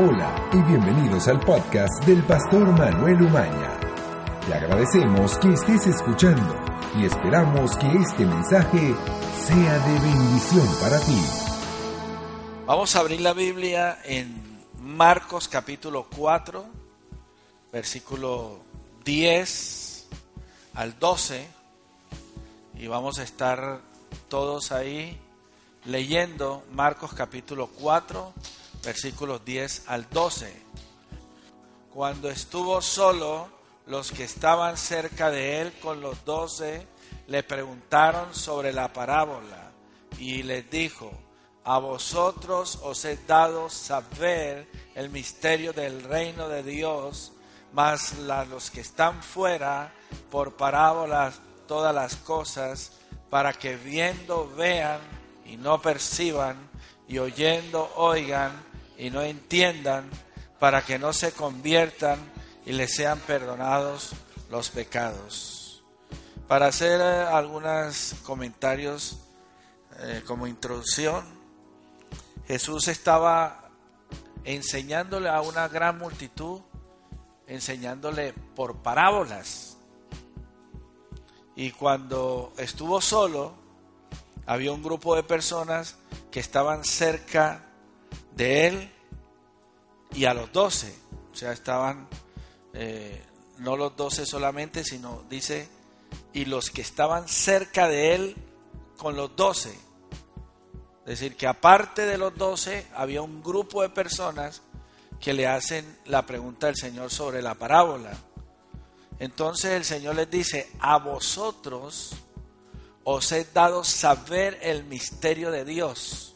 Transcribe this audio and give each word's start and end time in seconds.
Hola 0.00 0.48
y 0.52 0.62
bienvenidos 0.62 1.26
al 1.26 1.40
podcast 1.40 2.04
del 2.06 2.22
pastor 2.22 2.68
Manuel 2.78 3.20
Umaña. 3.20 3.80
Te 4.46 4.54
agradecemos 4.54 5.36
que 5.38 5.52
estés 5.52 5.88
escuchando 5.88 6.54
y 6.96 7.04
esperamos 7.04 7.76
que 7.76 7.88
este 7.88 8.24
mensaje 8.24 8.94
sea 9.44 9.78
de 9.80 9.98
bendición 9.98 10.68
para 10.80 11.00
ti. 11.00 11.20
Vamos 12.64 12.94
a 12.94 13.00
abrir 13.00 13.20
la 13.22 13.32
Biblia 13.32 13.98
en 14.04 14.40
Marcos 14.80 15.48
capítulo 15.48 16.06
4, 16.16 16.64
versículo 17.72 18.60
10 19.04 20.06
al 20.74 20.96
12 20.96 21.44
y 22.76 22.86
vamos 22.86 23.18
a 23.18 23.24
estar 23.24 23.80
todos 24.28 24.70
ahí 24.70 25.18
leyendo 25.86 26.62
Marcos 26.70 27.14
capítulo 27.14 27.68
4 27.80 28.32
versículos 28.82 29.44
10 29.44 29.84
al 29.88 30.08
12. 30.10 30.52
Cuando 31.92 32.30
estuvo 32.30 32.80
solo, 32.80 33.48
los 33.86 34.12
que 34.12 34.24
estaban 34.24 34.76
cerca 34.76 35.30
de 35.30 35.60
él 35.60 35.72
con 35.80 36.00
los 36.00 36.24
doce 36.24 36.86
le 37.26 37.42
preguntaron 37.42 38.34
sobre 38.34 38.72
la 38.72 38.92
parábola 38.92 39.72
y 40.18 40.42
les 40.42 40.70
dijo, 40.70 41.10
a 41.64 41.78
vosotros 41.78 42.78
os 42.82 43.04
he 43.04 43.16
dado 43.26 43.68
saber 43.68 44.68
el 44.94 45.10
misterio 45.10 45.72
del 45.72 46.02
reino 46.02 46.48
de 46.48 46.62
Dios, 46.62 47.32
mas 47.72 48.14
a 48.30 48.44
los 48.44 48.70
que 48.70 48.80
están 48.80 49.22
fuera, 49.22 49.92
por 50.30 50.56
parábolas 50.56 51.40
todas 51.66 51.94
las 51.94 52.16
cosas, 52.16 52.92
para 53.28 53.52
que 53.52 53.76
viendo 53.76 54.50
vean 54.56 55.00
y 55.44 55.56
no 55.56 55.80
perciban, 55.80 56.56
y 57.06 57.18
oyendo 57.18 57.90
oigan 57.96 58.67
y 58.98 59.10
no 59.10 59.22
entiendan, 59.22 60.10
para 60.58 60.84
que 60.84 60.98
no 60.98 61.12
se 61.12 61.32
conviertan 61.32 62.18
y 62.66 62.72
les 62.72 62.94
sean 62.94 63.20
perdonados 63.20 64.10
los 64.50 64.70
pecados. 64.70 65.84
Para 66.48 66.66
hacer 66.66 67.00
eh, 67.00 67.26
algunos 67.30 68.16
comentarios 68.24 69.20
eh, 70.00 70.22
como 70.26 70.46
introducción, 70.46 71.24
Jesús 72.46 72.88
estaba 72.88 73.70
enseñándole 74.44 75.28
a 75.28 75.42
una 75.42 75.68
gran 75.68 75.98
multitud, 75.98 76.60
enseñándole 77.46 78.32
por 78.56 78.78
parábolas. 78.78 79.76
Y 81.54 81.70
cuando 81.70 82.52
estuvo 82.56 83.00
solo, 83.00 83.54
había 84.46 84.72
un 84.72 84.82
grupo 84.82 85.14
de 85.14 85.22
personas 85.22 85.96
que 86.30 86.40
estaban 86.40 86.84
cerca 86.84 87.67
de 88.38 88.68
él 88.68 88.90
y 90.14 90.24
a 90.24 90.32
los 90.32 90.50
doce. 90.52 90.94
O 91.30 91.36
sea, 91.36 91.52
estaban 91.52 92.08
eh, 92.72 93.22
no 93.58 93.76
los 93.76 93.96
doce 93.96 94.24
solamente, 94.24 94.84
sino 94.84 95.24
dice, 95.28 95.68
y 96.32 96.44
los 96.44 96.70
que 96.70 96.80
estaban 96.80 97.28
cerca 97.28 97.88
de 97.88 98.14
él 98.14 98.36
con 98.96 99.16
los 99.16 99.34
doce. 99.36 99.76
Es 101.00 101.20
decir, 101.20 101.36
que 101.36 101.46
aparte 101.46 102.06
de 102.06 102.18
los 102.18 102.36
doce 102.36 102.86
había 102.94 103.22
un 103.22 103.42
grupo 103.42 103.82
de 103.82 103.88
personas 103.88 104.62
que 105.20 105.32
le 105.32 105.46
hacen 105.46 105.98
la 106.06 106.24
pregunta 106.24 106.68
al 106.68 106.76
Señor 106.76 107.10
sobre 107.10 107.42
la 107.42 107.54
parábola. 107.54 108.12
Entonces 109.18 109.72
el 109.72 109.84
Señor 109.84 110.14
les 110.14 110.30
dice, 110.30 110.70
a 110.78 110.98
vosotros 110.98 112.14
os 113.02 113.32
he 113.32 113.44
dado 113.52 113.82
saber 113.82 114.58
el 114.62 114.84
misterio 114.84 115.50
de 115.50 115.64
Dios 115.64 116.34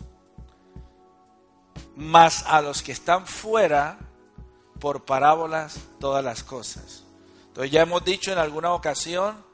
mas 1.96 2.44
a 2.46 2.62
los 2.62 2.82
que 2.82 2.92
están 2.92 3.26
fuera, 3.26 3.98
por 4.80 5.04
parábolas, 5.04 5.78
todas 6.00 6.24
las 6.24 6.42
cosas. 6.42 7.04
Entonces 7.48 7.70
ya 7.70 7.82
hemos 7.82 8.04
dicho 8.04 8.32
en 8.32 8.38
alguna 8.38 8.72
ocasión 8.72 9.44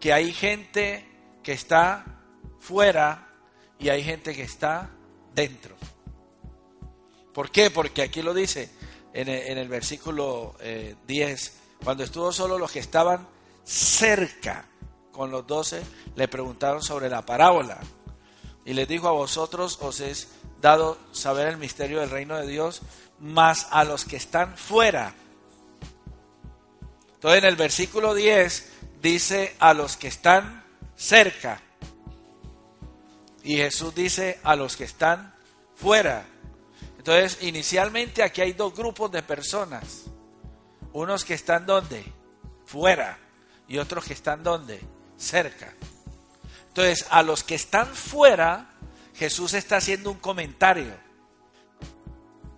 que 0.00 0.12
hay 0.12 0.32
gente 0.32 1.06
que 1.42 1.52
está 1.52 2.04
fuera 2.60 3.28
y 3.78 3.88
hay 3.88 4.02
gente 4.02 4.34
que 4.34 4.42
está 4.42 4.90
dentro. 5.34 5.76
¿Por 7.34 7.50
qué? 7.50 7.70
Porque 7.70 8.02
aquí 8.02 8.22
lo 8.22 8.34
dice 8.34 8.70
en 9.12 9.28
el, 9.28 9.68
versículo 9.68 10.54
10, 10.60 11.46
eh, 11.46 11.52
cuando 11.82 12.04
estuvo 12.04 12.32
solo 12.32 12.58
los 12.58 12.70
que 12.70 12.78
estaban 12.78 13.26
cerca 13.64 14.66
con 15.12 15.30
los 15.30 15.46
doce, 15.46 15.82
le 16.16 16.28
preguntaron 16.28 16.82
sobre 16.82 17.08
la 17.08 17.26
parábola. 17.26 17.80
Y 18.64 18.74
les 18.74 18.86
dijo 18.86 19.08
a 19.08 19.12
vosotros 19.12 19.78
os 19.80 20.00
es 20.00 20.28
dado 20.60 20.98
saber 21.12 21.48
el 21.48 21.56
misterio 21.56 22.00
del 22.00 22.10
reino 22.10 22.36
de 22.36 22.46
Dios, 22.46 22.82
más 23.20 23.68
a 23.70 23.84
los 23.84 24.04
que 24.04 24.16
están 24.16 24.56
fuera. 24.56 25.14
Entonces 27.14 27.42
en 27.42 27.48
el 27.48 27.56
versículo 27.56 28.14
10 28.14 28.72
dice 29.02 29.56
a 29.58 29.74
los 29.74 29.96
que 29.96 30.08
están 30.08 30.64
cerca. 30.96 31.60
Y 33.42 33.56
Jesús 33.56 33.94
dice 33.94 34.40
a 34.42 34.56
los 34.56 34.76
que 34.76 34.84
están 34.84 35.34
fuera. 35.74 36.26
Entonces, 36.98 37.38
inicialmente 37.42 38.22
aquí 38.22 38.42
hay 38.42 38.52
dos 38.52 38.74
grupos 38.74 39.10
de 39.10 39.22
personas. 39.22 40.04
Unos 40.92 41.24
que 41.24 41.34
están 41.34 41.64
donde? 41.64 42.04
Fuera. 42.66 43.18
Y 43.68 43.78
otros 43.78 44.04
que 44.04 44.12
están 44.12 44.42
donde? 44.42 44.80
Cerca. 45.16 45.72
Entonces, 46.68 47.06
a 47.10 47.22
los 47.22 47.42
que 47.42 47.54
están 47.54 47.86
fuera 47.86 48.77
Jesús 49.18 49.54
está 49.54 49.78
haciendo 49.78 50.12
un 50.12 50.18
comentario. 50.18 50.94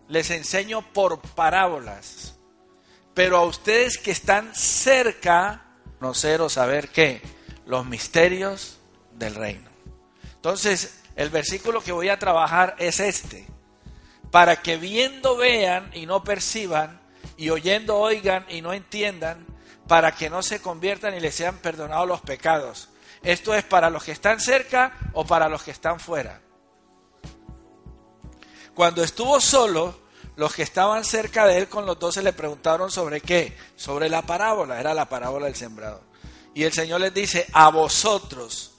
Les 0.09 0.31
enseño 0.31 0.82
por 0.93 1.21
parábolas. 1.21 2.34
Pero 3.15 3.38
a 3.38 3.44
ustedes 3.44 3.97
que 3.97 4.10
están 4.10 4.54
cerca, 4.54 5.65
conocer 5.99 6.43
o 6.43 6.50
saber 6.50 6.91
qué, 6.91 7.22
los 7.65 7.87
misterios 7.87 8.78
del 9.12 9.34
reino. 9.34 9.70
Entonces, 10.34 11.00
el 11.16 11.31
versículo 11.31 11.82
que 11.82 11.93
voy 11.93 12.10
a 12.10 12.19
trabajar 12.19 12.76
es 12.78 13.00
este. 13.00 13.47
Para 14.31 14.60
que 14.62 14.76
viendo 14.76 15.37
vean 15.37 15.91
y 15.94 16.04
no 16.04 16.22
perciban, 16.22 17.00
y 17.38 17.49
oyendo 17.49 17.97
oigan 17.97 18.44
y 18.50 18.60
no 18.60 18.75
entiendan, 18.75 19.47
para 19.88 20.12
que 20.12 20.28
no 20.28 20.43
se 20.43 20.60
conviertan 20.60 21.15
y 21.15 21.20
les 21.20 21.34
sean 21.34 21.56
perdonados 21.56 22.06
los 22.06 22.20
pecados. 22.20 22.91
Esto 23.22 23.54
es 23.54 23.65
para 23.65 23.91
los 23.91 24.04
que 24.04 24.12
están 24.12 24.41
cerca 24.41 24.97
o 25.15 25.25
para 25.25 25.49
los 25.49 25.62
que 25.62 25.70
están 25.70 26.00
fuera. 26.00 26.41
Cuando 28.75 29.03
estuvo 29.03 29.41
solo, 29.41 29.94
los 30.36 30.54
que 30.54 30.62
estaban 30.62 31.04
cerca 31.04 31.47
de 31.47 31.58
él 31.58 31.69
con 31.69 31.86
los 31.86 31.98
doce 31.98 32.22
le 32.22 32.32
preguntaron 32.32 32.91
sobre 32.91 33.20
qué, 33.20 33.56
sobre 33.76 34.08
la 34.08 34.22
parábola, 34.22 34.81
era 34.81 34.94
la 34.94 35.08
parábola 35.08 35.47
del 35.47 35.54
sembrador. 35.56 36.03
Y 36.54 36.64
el 36.64 36.72
Señor 36.72 37.00
les 37.00 37.14
dice, 37.14 37.47
a 37.53 37.70
vosotros 37.70 38.72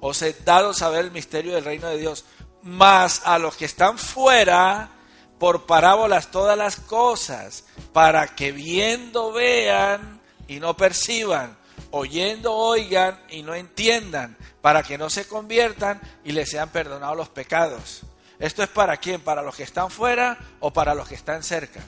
os 0.00 0.22
he 0.22 0.32
dado 0.44 0.72
saber 0.72 1.06
el 1.06 1.10
misterio 1.10 1.54
del 1.54 1.64
reino 1.64 1.88
de 1.88 1.98
Dios, 1.98 2.24
mas 2.62 3.22
a 3.24 3.38
los 3.38 3.56
que 3.56 3.64
están 3.64 3.98
fuera, 3.98 4.90
por 5.38 5.66
parábolas 5.66 6.30
todas 6.30 6.56
las 6.56 6.76
cosas, 6.76 7.64
para 7.92 8.34
que 8.34 8.52
viendo 8.52 9.32
vean 9.32 10.20
y 10.46 10.60
no 10.60 10.76
perciban, 10.76 11.56
oyendo 11.90 12.54
oigan 12.54 13.20
y 13.28 13.42
no 13.42 13.54
entiendan, 13.54 14.36
para 14.60 14.82
que 14.82 14.96
no 14.96 15.10
se 15.10 15.26
conviertan 15.26 16.00
y 16.24 16.32
les 16.32 16.50
sean 16.50 16.68
perdonados 16.70 17.16
los 17.16 17.28
pecados. 17.28 18.02
¿Esto 18.38 18.62
es 18.62 18.68
para 18.68 18.96
quién? 18.96 19.20
¿Para 19.20 19.42
los 19.42 19.54
que 19.54 19.62
están 19.62 19.90
fuera 19.90 20.38
o 20.60 20.72
para 20.72 20.94
los 20.94 21.08
que 21.08 21.14
están 21.14 21.42
cerca? 21.42 21.80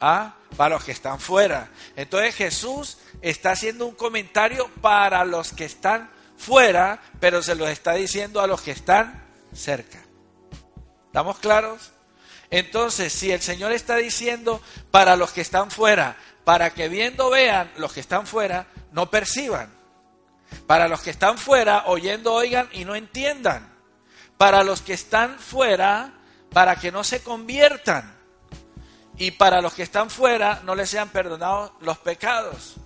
¿Ah? 0.00 0.36
Para 0.56 0.76
los 0.76 0.84
que 0.84 0.92
están 0.92 1.18
fuera. 1.18 1.70
Entonces 1.96 2.34
Jesús 2.34 2.98
está 3.22 3.52
haciendo 3.52 3.86
un 3.86 3.94
comentario 3.94 4.70
para 4.80 5.24
los 5.24 5.52
que 5.52 5.64
están 5.64 6.10
fuera, 6.36 7.00
pero 7.20 7.42
se 7.42 7.54
lo 7.54 7.66
está 7.66 7.94
diciendo 7.94 8.40
a 8.40 8.46
los 8.46 8.60
que 8.60 8.70
están 8.70 9.24
cerca. 9.52 9.98
¿Estamos 11.06 11.38
claros? 11.38 11.92
Entonces, 12.50 13.12
si 13.12 13.32
el 13.32 13.40
Señor 13.40 13.72
está 13.72 13.96
diciendo 13.96 14.62
para 14.90 15.16
los 15.16 15.32
que 15.32 15.40
están 15.40 15.70
fuera, 15.70 16.16
para 16.44 16.70
que 16.70 16.88
viendo 16.88 17.30
vean 17.30 17.70
los 17.76 17.92
que 17.92 18.00
están 18.00 18.26
fuera, 18.26 18.66
no 18.92 19.10
perciban. 19.10 19.74
Para 20.66 20.88
los 20.88 21.02
que 21.02 21.10
están 21.10 21.36
fuera, 21.38 21.84
oyendo 21.86 22.32
oigan 22.32 22.68
y 22.72 22.84
no 22.84 22.94
entiendan 22.94 23.77
para 24.38 24.62
los 24.62 24.80
que 24.80 24.94
están 24.94 25.38
fuera, 25.38 26.14
para 26.50 26.76
que 26.76 26.90
no 26.90 27.04
se 27.04 27.22
conviertan. 27.22 28.16
Y 29.18 29.32
para 29.32 29.60
los 29.60 29.74
que 29.74 29.82
están 29.82 30.10
fuera, 30.10 30.62
no 30.64 30.76
les 30.76 30.88
sean 30.88 31.08
perdonados 31.08 31.72
los 31.80 31.98
pecados. 31.98 32.76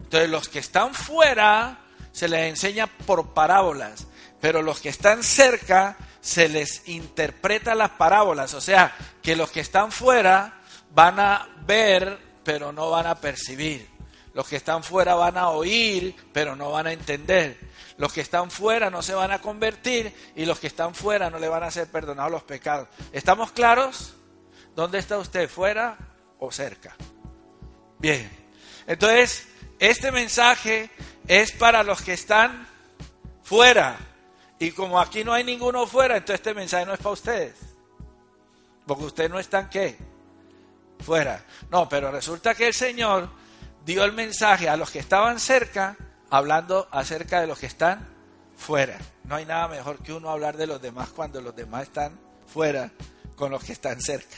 Entonces, 0.00 0.30
los 0.30 0.48
que 0.48 0.60
están 0.60 0.94
fuera, 0.94 1.80
se 2.12 2.28
les 2.28 2.48
enseña 2.48 2.86
por 2.86 3.34
parábolas. 3.34 4.06
Pero 4.40 4.62
los 4.62 4.80
que 4.80 4.88
están 4.88 5.24
cerca, 5.24 5.96
se 6.20 6.48
les 6.48 6.88
interpreta 6.88 7.74
las 7.74 7.90
parábolas. 7.90 8.54
O 8.54 8.60
sea, 8.60 8.94
que 9.22 9.34
los 9.34 9.50
que 9.50 9.60
están 9.60 9.90
fuera 9.90 10.60
van 10.94 11.18
a 11.18 11.48
ver, 11.66 12.18
pero 12.44 12.72
no 12.72 12.90
van 12.90 13.06
a 13.06 13.16
percibir. 13.16 13.88
Los 14.34 14.46
que 14.46 14.56
están 14.56 14.84
fuera 14.84 15.16
van 15.16 15.36
a 15.36 15.48
oír, 15.48 16.14
pero 16.32 16.54
no 16.54 16.70
van 16.70 16.86
a 16.86 16.92
entender. 16.92 17.58
Los 17.98 18.12
que 18.12 18.20
están 18.20 18.50
fuera 18.50 18.90
no 18.90 19.02
se 19.02 19.14
van 19.14 19.30
a 19.30 19.40
convertir 19.40 20.14
y 20.34 20.44
los 20.44 20.58
que 20.60 20.66
están 20.66 20.94
fuera 20.94 21.30
no 21.30 21.38
le 21.38 21.48
van 21.48 21.62
a 21.62 21.70
ser 21.70 21.90
perdonados 21.90 22.30
los 22.30 22.42
pecados. 22.42 22.88
¿Estamos 23.12 23.52
claros? 23.52 24.14
¿Dónde 24.74 24.98
está 24.98 25.16
usted? 25.16 25.48
¿Fuera 25.48 25.96
o 26.38 26.52
cerca? 26.52 26.94
Bien. 27.98 28.30
Entonces, 28.86 29.48
este 29.78 30.12
mensaje 30.12 30.90
es 31.26 31.52
para 31.52 31.82
los 31.82 32.02
que 32.02 32.12
están 32.12 32.68
fuera. 33.42 33.96
Y 34.58 34.72
como 34.72 35.00
aquí 35.00 35.24
no 35.24 35.32
hay 35.32 35.44
ninguno 35.44 35.86
fuera, 35.86 36.16
entonces 36.16 36.40
este 36.40 36.54
mensaje 36.54 36.86
no 36.86 36.92
es 36.92 36.98
para 36.98 37.10
ustedes. 37.10 37.54
Porque 38.86 39.04
ustedes 39.04 39.30
no 39.30 39.38
están 39.38 39.68
qué? 39.68 39.96
Fuera. 41.00 41.44
No, 41.70 41.88
pero 41.88 42.10
resulta 42.10 42.54
que 42.54 42.68
el 42.68 42.74
Señor 42.74 43.28
dio 43.84 44.04
el 44.04 44.12
mensaje 44.12 44.68
a 44.68 44.76
los 44.76 44.90
que 44.90 44.98
estaban 44.98 45.40
cerca, 45.40 45.96
hablando 46.30 46.88
acerca 46.90 47.40
de 47.40 47.46
los 47.46 47.58
que 47.58 47.66
están 47.66 48.08
fuera. 48.56 48.98
No 49.24 49.36
hay 49.36 49.44
nada 49.44 49.68
mejor 49.68 49.98
que 49.98 50.12
uno 50.12 50.30
hablar 50.30 50.56
de 50.56 50.66
los 50.66 50.80
demás 50.80 51.10
cuando 51.10 51.40
los 51.40 51.54
demás 51.54 51.84
están 51.84 52.18
fuera 52.46 52.90
con 53.36 53.50
los 53.50 53.62
que 53.62 53.72
están 53.72 54.00
cerca. 54.00 54.36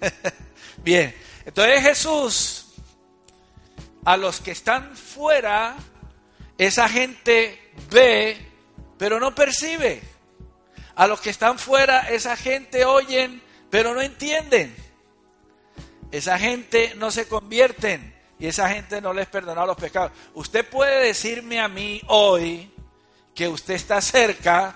Bien, 0.78 1.14
entonces 1.44 1.82
Jesús, 1.82 2.66
a 4.04 4.16
los 4.16 4.40
que 4.40 4.52
están 4.52 4.96
fuera, 4.96 5.76
esa 6.58 6.88
gente 6.88 7.72
ve, 7.90 8.36
pero 8.98 9.18
no 9.18 9.34
percibe. 9.34 10.02
A 10.96 11.08
los 11.08 11.20
que 11.20 11.30
están 11.30 11.58
fuera, 11.58 12.08
esa 12.10 12.36
gente 12.36 12.84
oyen, 12.84 13.42
pero 13.68 13.94
no 13.94 14.00
entienden. 14.00 14.74
Esa 16.12 16.38
gente 16.38 16.94
no 16.94 17.10
se 17.10 17.26
convierten 17.26 18.13
y 18.38 18.46
esa 18.46 18.68
gente 18.68 19.00
no 19.00 19.12
les 19.12 19.26
perdona 19.28 19.66
los 19.66 19.76
pecados. 19.76 20.12
Usted 20.34 20.68
puede 20.68 21.06
decirme 21.06 21.60
a 21.60 21.68
mí 21.68 22.00
hoy 22.08 22.70
que 23.34 23.48
usted 23.48 23.74
está 23.74 24.00
cerca, 24.00 24.74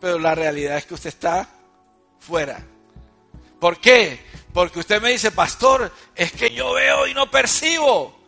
pero 0.00 0.18
la 0.18 0.34
realidad 0.34 0.76
es 0.76 0.86
que 0.86 0.94
usted 0.94 1.08
está 1.08 1.48
fuera. 2.18 2.60
¿Por 3.58 3.78
qué? 3.78 4.20
Porque 4.52 4.80
usted 4.80 5.00
me 5.00 5.10
dice, 5.10 5.30
pastor, 5.32 5.92
es 6.14 6.32
que 6.32 6.50
yo 6.50 6.72
veo 6.72 7.06
y 7.06 7.14
no 7.14 7.30
percibo, 7.30 8.18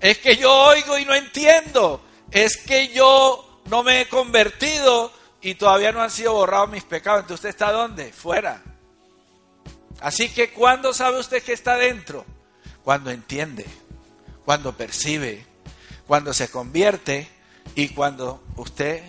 es 0.00 0.18
que 0.18 0.36
yo 0.36 0.52
oigo 0.52 0.98
y 0.98 1.04
no 1.04 1.14
entiendo, 1.14 2.02
es 2.30 2.56
que 2.56 2.88
yo 2.88 3.62
no 3.66 3.82
me 3.82 4.02
he 4.02 4.08
convertido 4.08 5.12
y 5.40 5.54
todavía 5.56 5.92
no 5.92 6.02
han 6.02 6.10
sido 6.10 6.34
borrados 6.34 6.70
mis 6.70 6.84
pecados. 6.84 7.22
Entonces 7.22 7.40
usted 7.40 7.48
está 7.50 7.72
dónde? 7.72 8.12
Fuera. 8.12 8.62
Así 10.00 10.28
que 10.28 10.50
¿cuándo 10.50 10.92
sabe 10.92 11.18
usted 11.18 11.42
que 11.42 11.52
está 11.52 11.76
dentro? 11.76 12.24
Cuando 12.82 13.10
entiende, 13.10 13.64
cuando 14.44 14.76
percibe, 14.76 15.46
cuando 16.06 16.32
se 16.32 16.48
convierte 16.48 17.28
y 17.74 17.90
cuando 17.90 18.42
usted 18.56 19.02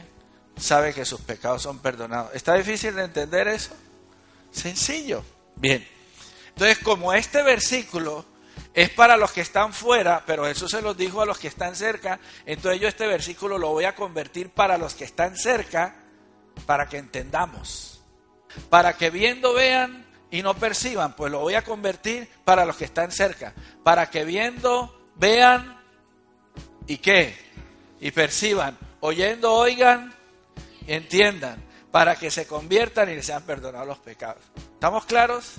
sabe 0.57 0.93
que 0.93 1.05
sus 1.05 1.21
pecados 1.21 1.61
son 1.61 1.79
perdonados. 1.79 2.31
¿Está 2.33 2.55
difícil 2.55 2.95
de 2.95 3.05
entender 3.05 3.47
eso? 3.47 3.75
Sencillo. 4.51 5.23
Bien. 5.55 5.87
Entonces, 6.49 6.79
como 6.79 7.13
este 7.13 7.41
versículo 7.41 8.25
es 8.73 8.89
para 8.89 9.17
los 9.17 9.31
que 9.31 9.41
están 9.41 9.73
fuera, 9.73 10.23
pero 10.25 10.45
Jesús 10.45 10.71
se 10.71 10.81
los 10.81 10.97
dijo 10.97 11.21
a 11.21 11.25
los 11.25 11.37
que 11.37 11.47
están 11.47 11.75
cerca, 11.75 12.19
entonces 12.45 12.81
yo 12.81 12.87
este 12.87 13.07
versículo 13.07 13.57
lo 13.57 13.69
voy 13.69 13.85
a 13.85 13.95
convertir 13.95 14.49
para 14.49 14.77
los 14.77 14.93
que 14.95 15.03
están 15.03 15.37
cerca, 15.37 15.95
para 16.65 16.87
que 16.87 16.97
entendamos. 16.97 18.01
Para 18.69 18.93
que 18.93 19.09
viendo 19.09 19.53
vean 19.53 20.05
y 20.29 20.41
no 20.43 20.55
perciban, 20.55 21.15
pues 21.15 21.31
lo 21.31 21.39
voy 21.39 21.55
a 21.55 21.63
convertir 21.63 22.29
para 22.43 22.65
los 22.65 22.77
que 22.77 22.85
están 22.85 23.11
cerca. 23.11 23.53
Para 23.83 24.09
que 24.09 24.25
viendo 24.25 25.02
vean 25.15 25.79
y 26.87 26.97
qué, 26.97 27.35
y 27.99 28.11
perciban, 28.11 28.77
oyendo 28.99 29.53
oigan 29.53 30.13
y 30.85 30.93
entiendan, 30.93 31.63
para 31.91 32.15
que 32.15 32.31
se 32.31 32.47
conviertan 32.47 33.09
y 33.09 33.15
les 33.15 33.25
sean 33.25 33.43
perdonados 33.43 33.87
los 33.87 33.99
pecados. 33.99 34.43
¿Estamos 34.73 35.05
claros? 35.05 35.55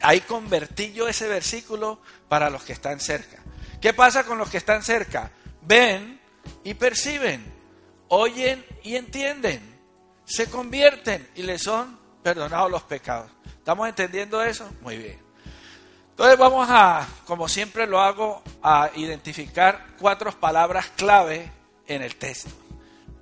Ahí 0.00 0.20
convertí 0.20 0.92
yo 0.92 1.08
ese 1.08 1.28
versículo 1.28 2.00
para 2.28 2.50
los 2.50 2.62
que 2.64 2.72
están 2.72 3.00
cerca. 3.00 3.38
¿Qué 3.80 3.92
pasa 3.92 4.24
con 4.24 4.38
los 4.38 4.48
que 4.48 4.58
están 4.58 4.82
cerca? 4.82 5.30
Ven 5.62 6.20
y 6.64 6.74
perciben, 6.74 7.44
oyen 8.08 8.64
y 8.82 8.96
entienden, 8.96 9.60
se 10.24 10.48
convierten 10.48 11.28
y 11.34 11.42
les 11.42 11.62
son 11.62 11.98
perdonados 12.22 12.70
los 12.70 12.82
pecados. 12.82 13.30
¿Estamos 13.58 13.88
entendiendo 13.88 14.42
eso? 14.42 14.68
Muy 14.80 14.96
bien. 14.96 15.21
Entonces 16.12 16.38
vamos 16.38 16.68
a, 16.70 17.06
como 17.26 17.48
siempre 17.48 17.86
lo 17.86 18.00
hago, 18.00 18.42
a 18.62 18.90
identificar 18.94 19.88
cuatro 19.98 20.30
palabras 20.38 20.86
clave 20.96 21.50
en 21.86 22.02
el 22.02 22.16
texto. 22.16 22.50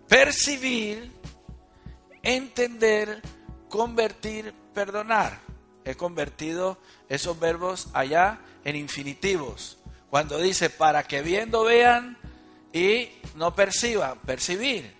Percibir, 0.06 1.12
entender, 2.22 3.22
convertir, 3.68 4.52
perdonar 4.74 5.50
he 5.84 5.94
convertido 5.94 6.78
esos 7.08 7.38
verbos 7.38 7.88
allá 7.92 8.40
en 8.64 8.76
infinitivos. 8.76 9.78
Cuando 10.10 10.38
dice 10.38 10.70
para 10.70 11.04
que 11.04 11.22
viendo 11.22 11.64
vean 11.64 12.18
y 12.72 13.08
no 13.36 13.54
perciban, 13.54 14.18
percibir. 14.18 14.94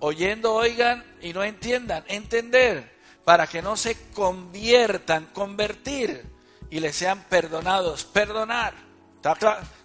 Oyendo 0.00 0.54
oigan 0.54 1.04
y 1.20 1.32
no 1.32 1.42
entiendan, 1.42 2.04
entender. 2.08 2.96
Para 3.24 3.46
que 3.46 3.62
no 3.62 3.76
se 3.76 3.96
conviertan, 4.12 5.26
convertir 5.26 6.24
y 6.70 6.80
les 6.80 6.96
sean 6.96 7.24
perdonados, 7.24 8.04
perdonar. 8.04 8.74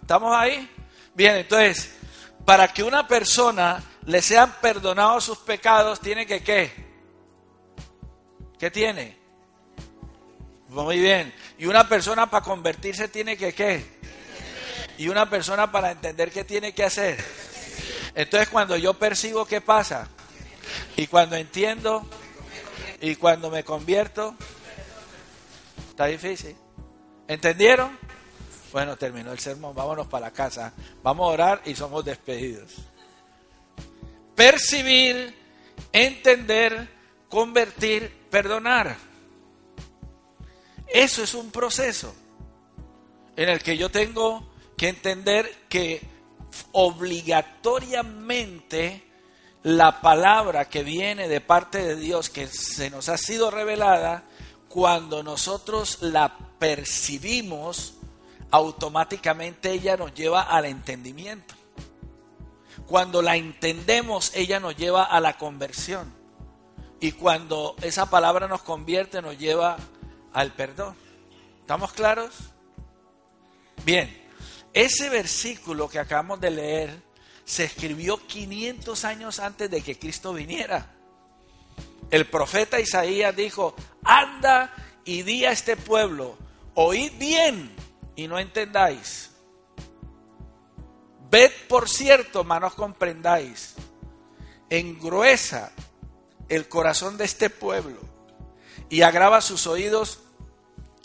¿Estamos 0.00 0.36
ahí? 0.36 0.70
Bien, 1.14 1.36
entonces, 1.36 1.94
para 2.44 2.68
que 2.68 2.82
una 2.82 3.06
persona 3.06 3.82
le 4.06 4.20
sean 4.20 4.54
perdonados 4.60 5.24
sus 5.24 5.38
pecados, 5.38 6.00
tiene 6.00 6.26
que 6.26 6.42
qué? 6.42 6.72
¿Qué 8.58 8.70
tiene? 8.70 9.16
Muy 10.68 10.98
bien. 10.98 11.32
Y 11.58 11.66
una 11.66 11.88
persona 11.88 12.28
para 12.28 12.44
convertirse 12.44 13.08
tiene 13.08 13.36
que 13.36 13.54
qué? 13.54 13.84
Y 14.98 15.08
una 15.08 15.28
persona 15.28 15.70
para 15.70 15.90
entender 15.90 16.30
qué 16.30 16.44
tiene 16.44 16.72
que 16.72 16.84
hacer. 16.84 17.22
Entonces 18.14 18.48
cuando 18.48 18.76
yo 18.76 18.94
percibo 18.94 19.44
qué 19.44 19.60
pasa, 19.60 20.08
y 20.96 21.06
cuando 21.06 21.36
entiendo, 21.36 22.08
y 23.00 23.16
cuando 23.16 23.50
me 23.50 23.64
convierto, 23.64 24.34
está 25.90 26.06
difícil. 26.06 26.56
¿Entendieron? 27.28 27.98
Bueno, 28.72 28.96
terminó 28.96 29.32
el 29.32 29.38
sermón, 29.38 29.74
vámonos 29.74 30.08
para 30.08 30.26
la 30.26 30.32
casa. 30.32 30.72
Vamos 31.02 31.24
a 31.24 31.32
orar 31.32 31.62
y 31.64 31.74
somos 31.74 32.04
despedidos. 32.04 32.74
Percibir, 34.34 35.34
entender, 35.92 36.88
convertir, 37.28 38.26
perdonar. 38.30 38.96
Eso 40.86 41.22
es 41.22 41.34
un 41.34 41.50
proceso 41.50 42.14
en 43.36 43.48
el 43.48 43.62
que 43.62 43.76
yo 43.76 43.90
tengo 43.90 44.52
que 44.76 44.88
entender 44.88 45.64
que 45.68 46.00
obligatoriamente 46.72 49.04
la 49.62 50.00
palabra 50.00 50.68
que 50.68 50.82
viene 50.82 51.28
de 51.28 51.40
parte 51.40 51.78
de 51.78 51.94
Dios, 51.96 52.28
que 52.28 52.48
se 52.48 52.90
nos 52.90 53.08
ha 53.08 53.16
sido 53.16 53.50
revelada, 53.50 54.24
cuando 54.68 55.22
nosotros 55.22 56.02
la 56.02 56.36
percibimos, 56.64 57.92
automáticamente 58.50 59.70
ella 59.70 59.98
nos 59.98 60.14
lleva 60.14 60.40
al 60.40 60.64
entendimiento. 60.64 61.54
Cuando 62.86 63.20
la 63.20 63.36
entendemos, 63.36 64.32
ella 64.34 64.60
nos 64.60 64.74
lleva 64.74 65.04
a 65.04 65.20
la 65.20 65.36
conversión. 65.36 66.10
Y 67.00 67.12
cuando 67.12 67.76
esa 67.82 68.08
palabra 68.08 68.48
nos 68.48 68.62
convierte, 68.62 69.20
nos 69.20 69.36
lleva 69.36 69.76
al 70.32 70.54
perdón. 70.54 70.96
¿Estamos 71.60 71.92
claros? 71.92 72.32
Bien, 73.84 74.26
ese 74.72 75.10
versículo 75.10 75.86
que 75.86 75.98
acabamos 75.98 76.40
de 76.40 76.50
leer 76.50 77.02
se 77.44 77.64
escribió 77.64 78.26
500 78.26 79.04
años 79.04 79.38
antes 79.38 79.70
de 79.70 79.82
que 79.82 79.98
Cristo 79.98 80.32
viniera. 80.32 80.94
El 82.10 82.24
profeta 82.24 82.80
Isaías 82.80 83.36
dijo, 83.36 83.74
anda 84.02 84.72
y 85.04 85.24
di 85.24 85.44
a 85.44 85.52
este 85.52 85.76
pueblo, 85.76 86.38
oíd 86.74 87.12
bien 87.18 87.74
y 88.16 88.28
no 88.28 88.38
entendáis. 88.38 89.30
Ved 91.30 91.50
por 91.68 91.88
cierto, 91.88 92.44
manos 92.44 92.74
comprendáis. 92.74 93.74
Engruesa 94.70 95.72
el 96.48 96.68
corazón 96.68 97.16
de 97.16 97.24
este 97.24 97.50
pueblo 97.50 97.98
y 98.88 99.02
agrava 99.02 99.40
sus 99.40 99.66
oídos 99.66 100.20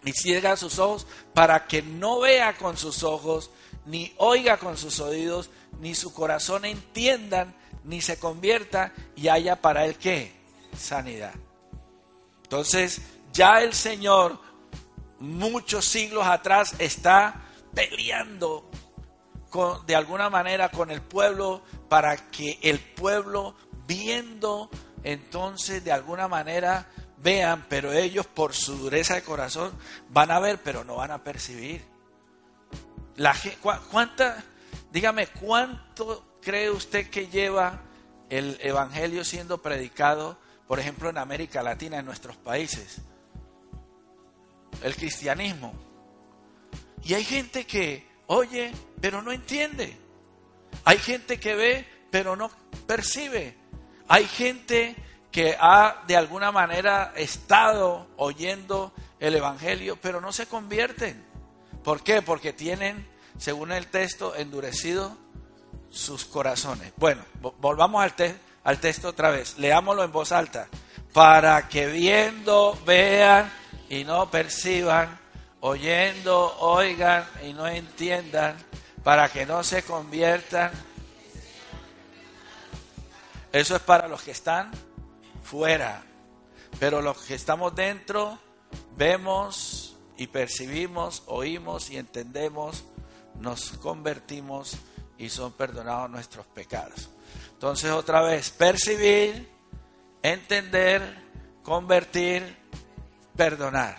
y 0.03 0.13
ciega 0.13 0.55
sus 0.55 0.79
ojos 0.79 1.07
para 1.33 1.67
que 1.67 1.81
no 1.81 2.19
vea 2.19 2.57
con 2.57 2.77
sus 2.77 3.03
ojos, 3.03 3.51
ni 3.85 4.13
oiga 4.17 4.57
con 4.57 4.77
sus 4.77 4.99
oídos, 4.99 5.49
ni 5.79 5.95
su 5.95 6.13
corazón 6.13 6.65
entiendan, 6.65 7.55
ni 7.83 8.01
se 8.01 8.19
convierta 8.19 8.93
y 9.15 9.27
haya 9.27 9.61
para 9.61 9.85
él 9.85 9.97
qué? 9.97 10.33
Sanidad. 10.77 11.33
Entonces, 12.43 13.01
ya 13.33 13.61
el 13.61 13.73
Señor, 13.73 14.39
muchos 15.19 15.85
siglos 15.85 16.25
atrás, 16.25 16.75
está 16.79 17.41
peleando 17.73 18.69
con, 19.49 19.85
de 19.85 19.95
alguna 19.95 20.29
manera 20.29 20.69
con 20.69 20.91
el 20.91 21.01
pueblo 21.01 21.61
para 21.87 22.15
que 22.29 22.59
el 22.61 22.79
pueblo, 22.79 23.55
viendo 23.87 24.69
entonces 25.03 25.83
de 25.83 25.91
alguna 25.91 26.27
manera 26.27 26.87
vean, 27.17 27.65
pero 27.67 27.91
ellos 27.91 28.25
por 28.27 28.53
su 28.53 28.77
dureza 28.77 29.15
de 29.15 29.23
corazón 29.23 29.71
van 30.09 30.31
a 30.31 30.39
ver, 30.39 30.59
pero 30.63 30.83
no 30.83 30.95
van 30.95 31.11
a 31.11 31.23
percibir. 31.23 31.83
La, 33.15 33.35
¿Cuánta, 33.91 34.43
dígame, 34.91 35.27
cuánto 35.27 36.37
cree 36.41 36.69
usted 36.69 37.09
que 37.09 37.27
lleva 37.27 37.81
el 38.29 38.57
Evangelio 38.61 39.25
siendo 39.25 39.61
predicado, 39.61 40.37
por 40.67 40.79
ejemplo, 40.79 41.09
en 41.09 41.17
América 41.17 41.61
Latina, 41.61 41.99
en 41.99 42.05
nuestros 42.05 42.37
países? 42.37 43.01
El 44.83 44.95
cristianismo. 44.95 45.73
Y 47.03 47.13
hay 47.13 47.23
gente 47.23 47.65
que 47.65 48.09
oye, 48.29 48.71
pero 49.01 49.21
no 49.21 49.31
entiende. 49.31 49.97
Hay 50.85 50.97
gente 50.97 51.39
que 51.39 51.55
ve, 51.55 51.87
pero 52.11 52.35
no 52.35 52.51
percibe. 52.85 53.57
Hay 54.07 54.25
gente 54.25 54.95
que 55.31 55.55
ha 55.59 56.03
de 56.07 56.15
alguna 56.15 56.51
manera 56.51 57.13
estado 57.15 58.07
oyendo 58.17 58.93
el 59.19 59.35
Evangelio, 59.35 59.97
pero 60.01 60.21
no 60.21 60.31
se 60.31 60.45
convierten. 60.45 61.25
¿Por 61.83 62.03
qué? 62.03 62.21
Porque 62.21 62.53
tienen, 62.53 63.07
según 63.37 63.71
el 63.71 63.87
texto, 63.87 64.35
endurecido 64.35 65.17
sus 65.89 66.25
corazones. 66.25 66.93
Bueno, 66.97 67.23
volvamos 67.59 68.03
al, 68.03 68.13
al 68.63 68.79
texto 68.79 69.09
otra 69.09 69.31
vez. 69.31 69.57
Leámoslo 69.57 70.03
en 70.03 70.11
voz 70.11 70.31
alta. 70.31 70.67
Para 71.13 71.67
que 71.67 71.87
viendo, 71.87 72.79
vean 72.85 73.51
y 73.89 74.03
no 74.03 74.29
perciban, 74.29 75.19
oyendo, 75.59 76.55
oigan 76.59 77.25
y 77.43 77.53
no 77.53 77.67
entiendan, 77.67 78.55
para 79.03 79.29
que 79.29 79.45
no 79.45 79.63
se 79.63 79.83
conviertan. 79.83 80.71
Eso 83.51 83.75
es 83.75 83.81
para 83.81 84.07
los 84.07 84.21
que 84.21 84.31
están 84.31 84.71
fuera. 85.43 86.03
Pero 86.79 87.01
los 87.01 87.17
que 87.23 87.33
estamos 87.33 87.75
dentro, 87.75 88.37
vemos 88.95 89.97
y 90.17 90.27
percibimos, 90.27 91.23
oímos 91.25 91.89
y 91.89 91.97
entendemos, 91.97 92.83
nos 93.39 93.71
convertimos 93.71 94.77
y 95.17 95.29
son 95.29 95.51
perdonados 95.53 96.09
nuestros 96.09 96.45
pecados. 96.45 97.09
Entonces 97.53 97.91
otra 97.91 98.21
vez, 98.21 98.51
percibir, 98.51 99.49
entender, 100.21 101.01
convertir, 101.63 102.57
perdonar. 103.39 103.95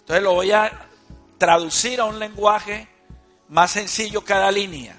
Entonces 0.00 0.22
lo 0.22 0.34
voy 0.34 0.52
a 0.52 0.70
traducir 1.38 1.98
a 1.98 2.04
un 2.04 2.18
lenguaje 2.18 2.86
más 3.48 3.70
sencillo 3.70 4.22
cada 4.22 4.52
línea. 4.52 4.94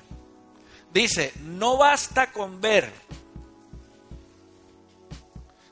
Dice, 0.92 1.32
no 1.44 1.78
basta 1.78 2.32
con 2.32 2.60
ver, 2.60 2.92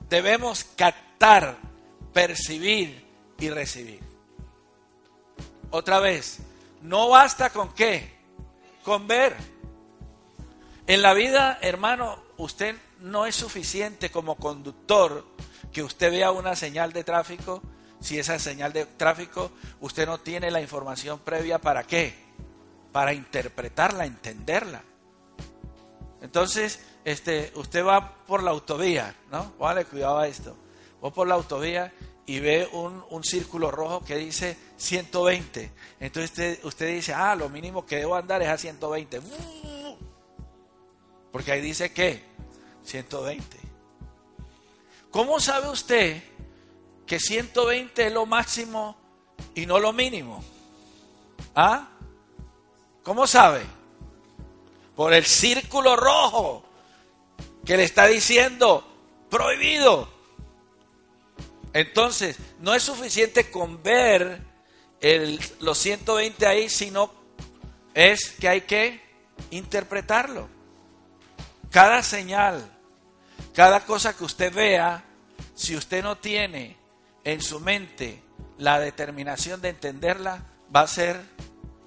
debemos 0.08 0.66
captar, 0.76 1.58
percibir 2.14 3.04
y 3.40 3.50
recibir. 3.50 4.02
Otra 5.72 6.00
vez, 6.00 6.42
no 6.84 7.10
basta 7.10 7.50
con 7.50 7.74
qué, 7.74 8.14
con 8.84 9.08
ver. 9.08 9.36
En 10.86 11.02
la 11.02 11.16
vida, 11.16 11.58
hermano, 11.60 12.22
usted 12.38 12.76
no 13.00 13.26
es 13.26 13.36
suficiente 13.36 14.12
como 14.12 14.36
conductor 14.36 15.26
que 15.74 15.82
usted 15.82 16.12
vea 16.12 16.32
una 16.32 16.56
señal 16.56 16.94
de 16.94 17.04
tráfico 17.04 17.64
si 18.00 18.20
esa 18.20 18.38
señal 18.40 18.74
de 18.74 18.86
tráfico 18.86 19.52
usted 19.82 20.06
no 20.06 20.20
tiene 20.20 20.52
la 20.52 20.62
información 20.62 21.20
previa 21.20 21.60
para 21.60 21.84
qué? 21.84 22.14
Para 22.92 23.14
interpretarla, 23.14 24.06
entenderla. 24.06 24.82
Entonces, 26.22 26.80
este, 27.04 27.52
usted 27.56 27.86
va 27.86 28.16
por 28.26 28.42
la 28.42 28.52
autovía, 28.52 29.16
¿no? 29.32 29.54
Vale, 29.60 29.86
cuidado 29.86 30.20
a 30.20 30.28
esto. 30.28 30.56
Va 31.04 31.12
por 31.12 31.28
la 31.28 31.36
autovía 31.36 31.94
y 32.26 32.40
ve 32.40 32.68
un, 32.72 33.04
un, 33.10 33.24
círculo 33.24 33.70
rojo 33.70 34.02
que 34.04 34.16
dice 34.16 34.58
120. 34.78 35.72
Entonces 36.00 36.60
usted, 36.64 36.88
dice, 36.88 37.14
ah, 37.14 37.36
lo 37.36 37.50
mínimo 37.50 37.86
que 37.86 37.98
debo 37.98 38.16
andar 38.16 38.42
es 38.42 38.50
a 38.50 38.58
120. 38.58 39.22
Porque 41.32 41.52
ahí 41.52 41.62
dice 41.62 41.92
que 41.92 42.24
120. 42.84 43.58
¿Cómo 45.12 45.40
sabe 45.40 45.70
usted 45.70 46.24
que 47.06 47.20
120 47.20 48.08
es 48.08 48.14
lo 48.14 48.26
máximo 48.26 48.96
y 49.54 49.66
no 49.66 49.80
lo 49.80 49.94
mínimo. 49.94 50.44
¿Ah? 51.56 51.90
¿Cómo 53.04 53.28
sabe? 53.28 53.64
Por 54.96 55.14
el 55.14 55.26
círculo 55.26 55.96
rojo 55.96 56.64
que 57.66 57.78
le 57.78 57.84
está 57.84 58.08
diciendo 58.08 58.86
prohibido. 59.30 60.10
Entonces, 61.74 62.38
no 62.60 62.74
es 62.74 62.84
suficiente 62.84 63.52
con 63.52 63.84
ver 63.84 64.42
el, 65.02 65.40
los 65.60 65.78
120 65.78 66.48
ahí, 66.48 66.70
sino 66.70 67.12
es 67.94 68.32
que 68.32 68.48
hay 68.48 68.62
que 68.62 69.02
interpretarlo. 69.52 70.48
Cada 71.70 72.02
señal, 72.02 72.72
cada 73.54 73.86
cosa 73.86 74.16
que 74.16 74.24
usted 74.24 74.54
vea, 74.54 75.04
si 75.54 75.76
usted 75.76 76.02
no 76.02 76.18
tiene 76.18 76.85
en 77.26 77.42
su 77.42 77.60
mente 77.60 78.24
la 78.58 78.80
determinación 78.80 79.60
de 79.60 79.70
entenderla 79.70 80.46
va 80.74 80.82
a 80.82 80.88
ser 80.88 81.20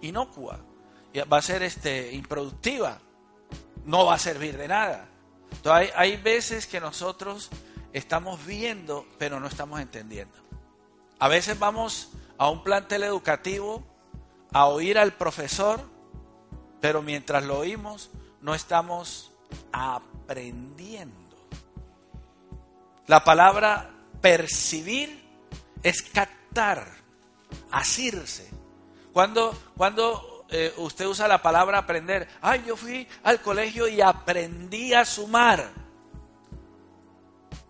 inocua, 0.02 0.60
va 1.32 1.38
a 1.38 1.42
ser 1.42 1.62
este, 1.62 2.12
improductiva, 2.12 2.98
no 3.86 4.04
va 4.04 4.14
a 4.14 4.18
servir 4.18 4.58
de 4.58 4.68
nada. 4.68 5.08
Entonces 5.50 5.92
hay, 5.94 6.12
hay 6.12 6.20
veces 6.20 6.66
que 6.66 6.80
nosotros 6.80 7.48
estamos 7.92 8.44
viendo, 8.44 9.06
pero 9.16 9.40
no 9.40 9.46
estamos 9.46 9.80
entendiendo. 9.80 10.36
A 11.18 11.28
veces 11.28 11.58
vamos 11.58 12.10
a 12.36 12.50
un 12.50 12.62
plantel 12.62 13.04
educativo 13.04 13.82
a 14.52 14.66
oír 14.66 14.98
al 14.98 15.12
profesor, 15.12 15.80
pero 16.80 17.00
mientras 17.00 17.44
lo 17.44 17.58
oímos 17.58 18.10
no 18.40 18.54
estamos 18.54 19.32
aprendiendo. 19.72 21.16
La 23.06 23.24
palabra 23.24 23.90
percibir 24.20 25.27
es 25.82 26.02
captar, 26.02 26.86
asirse. 27.70 28.48
Cuando, 29.12 29.56
cuando 29.76 30.46
eh, 30.50 30.72
usted 30.78 31.06
usa 31.06 31.28
la 31.28 31.42
palabra 31.42 31.78
aprender, 31.78 32.28
ay, 32.40 32.64
yo 32.66 32.76
fui 32.76 33.06
al 33.22 33.40
colegio 33.40 33.88
y 33.88 34.00
aprendí 34.00 34.94
a 34.94 35.04
sumar. 35.04 35.70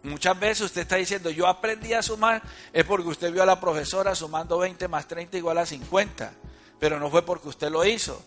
Muchas 0.02 0.38
veces 0.38 0.66
usted 0.66 0.82
está 0.82 0.96
diciendo, 0.96 1.30
yo 1.30 1.46
aprendí 1.46 1.92
a 1.92 2.02
sumar, 2.02 2.42
es 2.72 2.84
porque 2.84 3.08
usted 3.08 3.32
vio 3.32 3.42
a 3.42 3.46
la 3.46 3.60
profesora 3.60 4.14
sumando 4.14 4.58
20 4.58 4.86
más 4.88 5.08
30 5.08 5.36
igual 5.38 5.58
a 5.58 5.66
50, 5.66 6.32
pero 6.78 7.00
no 7.00 7.10
fue 7.10 7.22
porque 7.22 7.48
usted 7.48 7.70
lo 7.70 7.84
hizo. 7.84 8.22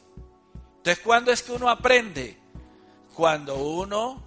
Entonces, 0.78 1.04
¿cuándo 1.04 1.32
es 1.32 1.44
que 1.44 1.54
uno 1.54 1.70
aprende? 1.70 2.38
Cuando 3.14 3.56
uno 3.56 4.22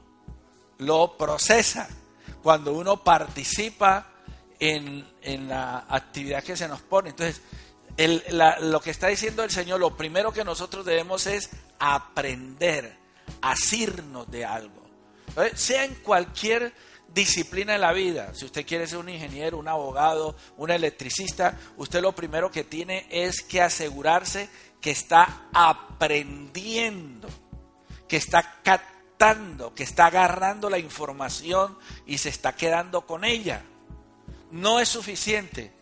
lo 0.78 1.16
procesa, 1.16 1.88
cuando 2.42 2.72
uno 2.72 3.02
participa 3.02 4.13
en, 4.60 5.04
la 5.48 5.84
actividad 5.88 6.42
que 6.42 6.56
se 6.56 6.68
nos 6.68 6.80
pone. 6.80 7.10
Entonces, 7.10 7.40
lo 8.60 8.80
que 8.80 8.90
está 8.90 9.08
diciendo 9.08 9.42
el 9.44 9.50
Señor, 9.50 9.80
lo 9.80 9.96
primero 9.96 10.32
que 10.32 10.44
nosotros 10.44 10.84
debemos 10.84 11.26
es 11.26 11.50
aprender, 11.78 12.96
asirnos 13.40 14.30
de 14.30 14.44
algo. 14.44 14.82
sea 15.54 15.84
en 15.84 15.94
cualquier 15.96 16.72
disciplina 17.14 17.74
de 17.74 17.78
la 17.78 17.92
vida, 17.92 18.34
si 18.34 18.44
usted 18.44 18.66
quiere 18.66 18.86
ser 18.86 18.98
un 18.98 19.08
ingeniero, 19.08 19.58
un 19.58 19.68
abogado, 19.68 20.36
un 20.56 20.70
electricista, 20.70 21.58
usted 21.76 22.02
lo 22.02 22.12
primero 22.12 22.50
que 22.50 22.64
tiene 22.64 23.06
es 23.08 23.40
que 23.42 23.62
asegurarse 23.62 24.48
que 24.80 24.90
está 24.90 25.48
aprendiendo, 25.54 27.28
que 28.08 28.16
está 28.16 28.60
captando, 28.62 29.74
que 29.74 29.84
está 29.84 30.06
agarrando 30.06 30.68
la 30.68 30.78
información 30.78 31.78
y 32.04 32.18
se 32.18 32.30
está 32.30 32.54
quedando 32.54 33.06
con 33.06 33.24
ella. 33.24 33.62
No 34.54 34.78
es 34.78 34.88
suficiente 34.88 35.72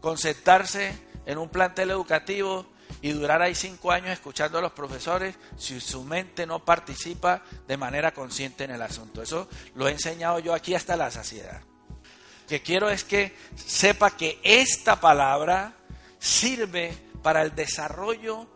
concentrarse 0.00 0.98
en 1.26 1.36
un 1.36 1.50
plantel 1.50 1.90
educativo 1.90 2.64
y 3.02 3.10
durar 3.10 3.42
ahí 3.42 3.54
cinco 3.54 3.92
años 3.92 4.08
escuchando 4.08 4.56
a 4.56 4.62
los 4.62 4.72
profesores 4.72 5.36
si 5.58 5.78
su 5.82 6.02
mente 6.02 6.46
no 6.46 6.64
participa 6.64 7.42
de 7.68 7.76
manera 7.76 8.14
consciente 8.14 8.64
en 8.64 8.70
el 8.70 8.80
asunto. 8.80 9.20
Eso 9.20 9.50
lo 9.74 9.86
he 9.86 9.90
enseñado 9.92 10.38
yo 10.38 10.54
aquí 10.54 10.74
hasta 10.74 10.96
la 10.96 11.10
saciedad. 11.10 11.60
Lo 11.60 12.48
que 12.48 12.62
quiero 12.62 12.88
es 12.88 13.04
que 13.04 13.36
sepa 13.54 14.16
que 14.16 14.40
esta 14.42 14.98
palabra 14.98 15.74
sirve 16.18 16.96
para 17.22 17.42
el 17.42 17.54
desarrollo 17.54 18.46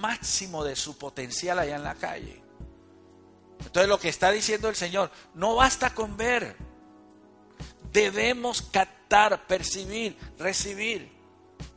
máximo 0.00 0.62
de 0.62 0.76
su 0.76 0.96
potencial 0.96 1.58
allá 1.58 1.74
en 1.74 1.82
la 1.82 1.96
calle. 1.96 2.40
Entonces 3.58 3.88
lo 3.88 3.98
que 3.98 4.10
está 4.10 4.30
diciendo 4.30 4.68
el 4.68 4.76
Señor, 4.76 5.10
no 5.34 5.56
basta 5.56 5.92
con 5.92 6.16
ver, 6.16 6.56
debemos 7.92 8.62
captar, 8.62 9.46
percibir, 9.46 10.16
recibir. 10.38 11.14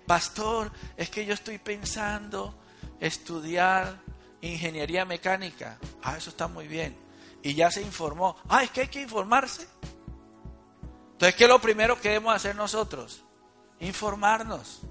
Pastor, 0.05 0.71
es 0.97 1.09
que 1.09 1.25
yo 1.25 1.33
estoy 1.33 1.57
pensando 1.59 2.55
estudiar 2.99 4.01
ingeniería 4.41 5.05
mecánica. 5.05 5.77
Ah, 6.03 6.17
eso 6.17 6.29
está 6.29 6.47
muy 6.47 6.67
bien. 6.67 6.97
Y 7.41 7.53
ya 7.53 7.71
se 7.71 7.81
informó. 7.81 8.35
Ah, 8.47 8.63
es 8.63 8.71
que 8.71 8.81
hay 8.81 8.87
que 8.87 9.01
informarse. 9.01 9.67
Entonces, 11.11 11.35
¿qué 11.35 11.43
es 11.43 11.49
lo 11.49 11.59
primero 11.59 11.99
que 11.99 12.09
debemos 12.09 12.33
hacer 12.33 12.55
nosotros? 12.55 13.23
Informarnos. 13.79 14.81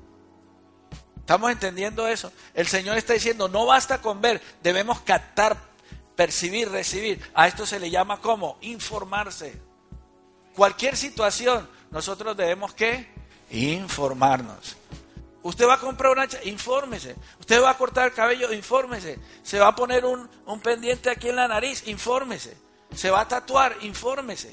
¿Estamos 1.29 1.51
entendiendo 1.51 2.09
eso? 2.09 2.33
El 2.55 2.67
Señor 2.67 2.97
está 2.97 3.13
diciendo, 3.13 3.49
no 3.49 3.67
basta 3.67 4.01
con 4.01 4.21
ver, 4.21 4.41
debemos 4.63 5.01
captar, 5.01 5.59
percibir, 6.17 6.71
recibir. 6.71 7.21
A 7.35 7.47
esto 7.47 7.67
se 7.67 7.79
le 7.79 7.91
llama 7.91 8.21
como 8.21 8.57
informarse. 8.63 9.61
Cualquier 10.59 10.97
situación, 10.97 11.69
nosotros 11.93 12.37
debemos 12.37 12.75
que 12.75 13.07
informarnos. 13.53 14.77
Usted 15.45 15.69
va 15.69 15.75
a 15.75 15.79
comprar 15.79 16.11
una 16.11 16.27
infórmese. 16.43 17.15
Usted 17.39 17.63
va 17.63 17.71
a 17.71 17.79
cortar 17.79 18.09
el 18.09 18.13
cabello, 18.13 18.53
infórmese. 18.53 19.21
Se 19.45 19.61
va 19.61 19.69
a 19.69 19.77
poner 19.77 20.05
un, 20.05 20.29
un 20.47 20.61
pendiente 20.61 21.11
aquí 21.11 21.29
en 21.29 21.37
la 21.37 21.47
nariz, 21.47 21.87
infórmese. 21.87 22.57
Se 22.93 23.09
va 23.09 23.21
a 23.21 23.29
tatuar, 23.29 23.77
infórmese. 23.83 24.53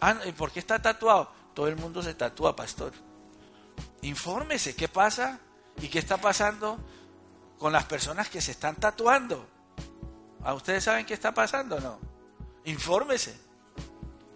Ah, 0.00 0.16
¿y 0.24 0.32
por 0.32 0.50
qué 0.50 0.60
está 0.60 0.80
tatuado? 0.80 1.30
Todo 1.52 1.68
el 1.68 1.76
mundo 1.76 2.02
se 2.02 2.14
tatúa, 2.14 2.56
pastor. 2.56 2.94
Infórmese, 4.00 4.74
¿qué 4.74 4.88
pasa? 4.88 5.40
¿Y 5.82 5.88
qué 5.88 5.98
está 5.98 6.16
pasando 6.16 6.78
con 7.58 7.70
las 7.70 7.84
personas 7.84 8.30
que 8.30 8.40
se 8.40 8.52
están 8.52 8.76
tatuando? 8.76 9.46
¿A 10.42 10.54
ustedes 10.54 10.84
saben 10.84 11.04
qué 11.04 11.12
está 11.12 11.34
pasando 11.34 11.76
o 11.76 11.80
no? 11.80 11.98
Infórmese. 12.64 13.44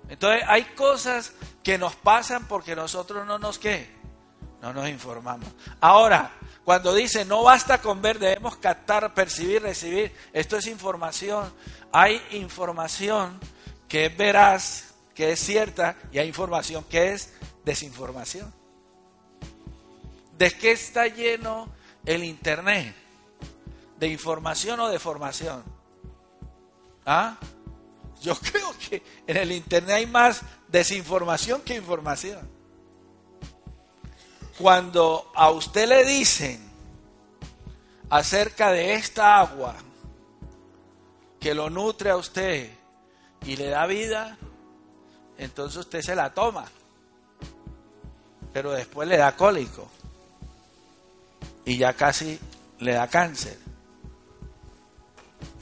Entonces 0.08 0.42
hay 0.46 0.64
cosas 0.74 1.32
que 1.62 1.78
nos 1.78 1.94
pasan 1.96 2.46
porque 2.46 2.74
nosotros 2.74 3.26
no 3.26 3.38
nos 3.38 3.58
qué, 3.58 3.90
no 4.62 4.72
nos 4.72 4.88
informamos. 4.88 5.48
Ahora, 5.80 6.32
cuando 6.64 6.94
dice 6.94 7.24
no 7.24 7.42
basta 7.42 7.80
con 7.80 8.00
ver, 8.00 8.18
debemos 8.18 8.56
captar, 8.56 9.12
percibir, 9.14 9.62
recibir, 9.62 10.14
esto 10.32 10.56
es 10.56 10.66
información. 10.66 11.52
Hay 11.92 12.22
información 12.32 13.38
que 13.88 14.06
es 14.06 14.16
veraz, 14.16 14.94
que 15.14 15.32
es 15.32 15.40
cierta, 15.40 15.96
y 16.12 16.18
hay 16.18 16.28
información 16.28 16.84
que 16.84 17.12
es 17.12 17.34
desinformación. 17.64 18.52
¿De 20.36 20.50
qué 20.52 20.72
está 20.72 21.06
lleno 21.06 21.68
el 22.06 22.22
Internet? 22.22 22.94
¿De 23.98 24.06
información 24.06 24.78
o 24.80 24.88
de 24.88 24.98
formación? 24.98 25.64
¿Ah? 27.04 27.36
Yo 28.20 28.34
creo 28.52 28.74
que 28.78 29.02
en 29.26 29.36
el 29.36 29.52
Internet 29.52 29.96
hay 29.96 30.06
más 30.06 30.42
desinformación 30.68 31.62
que 31.62 31.76
información. 31.76 32.48
Cuando 34.58 35.30
a 35.34 35.50
usted 35.50 35.88
le 35.88 36.04
dicen 36.04 36.68
acerca 38.10 38.72
de 38.72 38.94
esta 38.94 39.38
agua 39.38 39.76
que 41.38 41.54
lo 41.54 41.70
nutre 41.70 42.10
a 42.10 42.16
usted 42.16 42.70
y 43.44 43.56
le 43.56 43.68
da 43.68 43.86
vida, 43.86 44.36
entonces 45.36 45.78
usted 45.78 46.02
se 46.02 46.16
la 46.16 46.34
toma. 46.34 46.66
Pero 48.52 48.72
después 48.72 49.08
le 49.08 49.16
da 49.16 49.36
cólico 49.36 49.88
y 51.64 51.76
ya 51.76 51.92
casi 51.92 52.38
le 52.80 52.94
da 52.94 53.06
cáncer. 53.06 53.58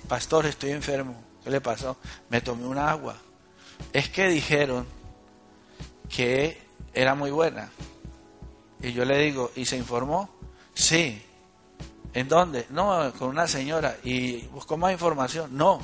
Pastor, 0.08 0.46
estoy 0.46 0.70
enfermo. 0.70 1.25
¿Qué 1.46 1.52
le 1.52 1.60
pasó? 1.60 1.96
Me 2.28 2.40
tomé 2.40 2.66
un 2.66 2.76
agua. 2.76 3.16
Es 3.92 4.08
que 4.08 4.26
dijeron 4.26 4.84
que 6.08 6.60
era 6.92 7.14
muy 7.14 7.30
buena. 7.30 7.70
Y 8.80 8.92
yo 8.92 9.04
le 9.04 9.16
digo, 9.18 9.52
¿y 9.54 9.64
se 9.64 9.76
informó? 9.76 10.28
Sí. 10.74 11.24
¿En 12.12 12.26
dónde? 12.26 12.66
No, 12.70 13.12
con 13.16 13.28
una 13.28 13.46
señora. 13.46 13.96
¿Y 14.02 14.38
buscó 14.48 14.76
más 14.76 14.90
información? 14.90 15.56
No. 15.56 15.78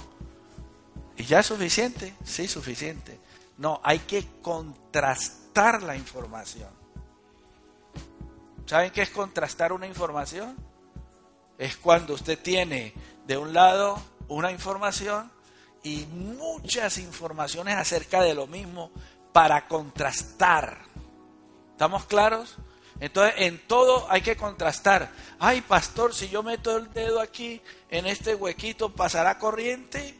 ¿Y 1.16 1.26
ya 1.26 1.38
es 1.38 1.46
suficiente? 1.46 2.12
Sí, 2.24 2.48
suficiente. 2.48 3.20
No, 3.58 3.80
hay 3.84 4.00
que 4.00 4.26
contrastar 4.42 5.84
la 5.84 5.94
información. 5.94 6.70
¿Saben 8.66 8.90
qué 8.90 9.02
es 9.02 9.10
contrastar 9.10 9.72
una 9.72 9.86
información? 9.86 10.56
Es 11.56 11.76
cuando 11.76 12.14
usted 12.14 12.36
tiene 12.36 12.94
de 13.28 13.36
un 13.36 13.52
lado 13.52 14.02
una 14.26 14.50
información 14.50 15.30
y 15.82 16.06
muchas 16.06 16.98
informaciones 16.98 17.76
acerca 17.76 18.22
de 18.22 18.34
lo 18.34 18.46
mismo 18.46 18.90
para 19.32 19.66
contrastar. 19.66 20.78
¿Estamos 21.72 22.04
claros? 22.04 22.56
Entonces, 23.00 23.34
en 23.38 23.66
todo 23.66 24.06
hay 24.08 24.20
que 24.20 24.36
contrastar. 24.36 25.10
Ay, 25.40 25.60
pastor, 25.62 26.14
si 26.14 26.28
yo 26.28 26.42
meto 26.42 26.76
el 26.76 26.92
dedo 26.92 27.20
aquí 27.20 27.60
en 27.90 28.06
este 28.06 28.34
huequito, 28.34 28.90
¿pasará 28.94 29.38
corriente? 29.38 30.16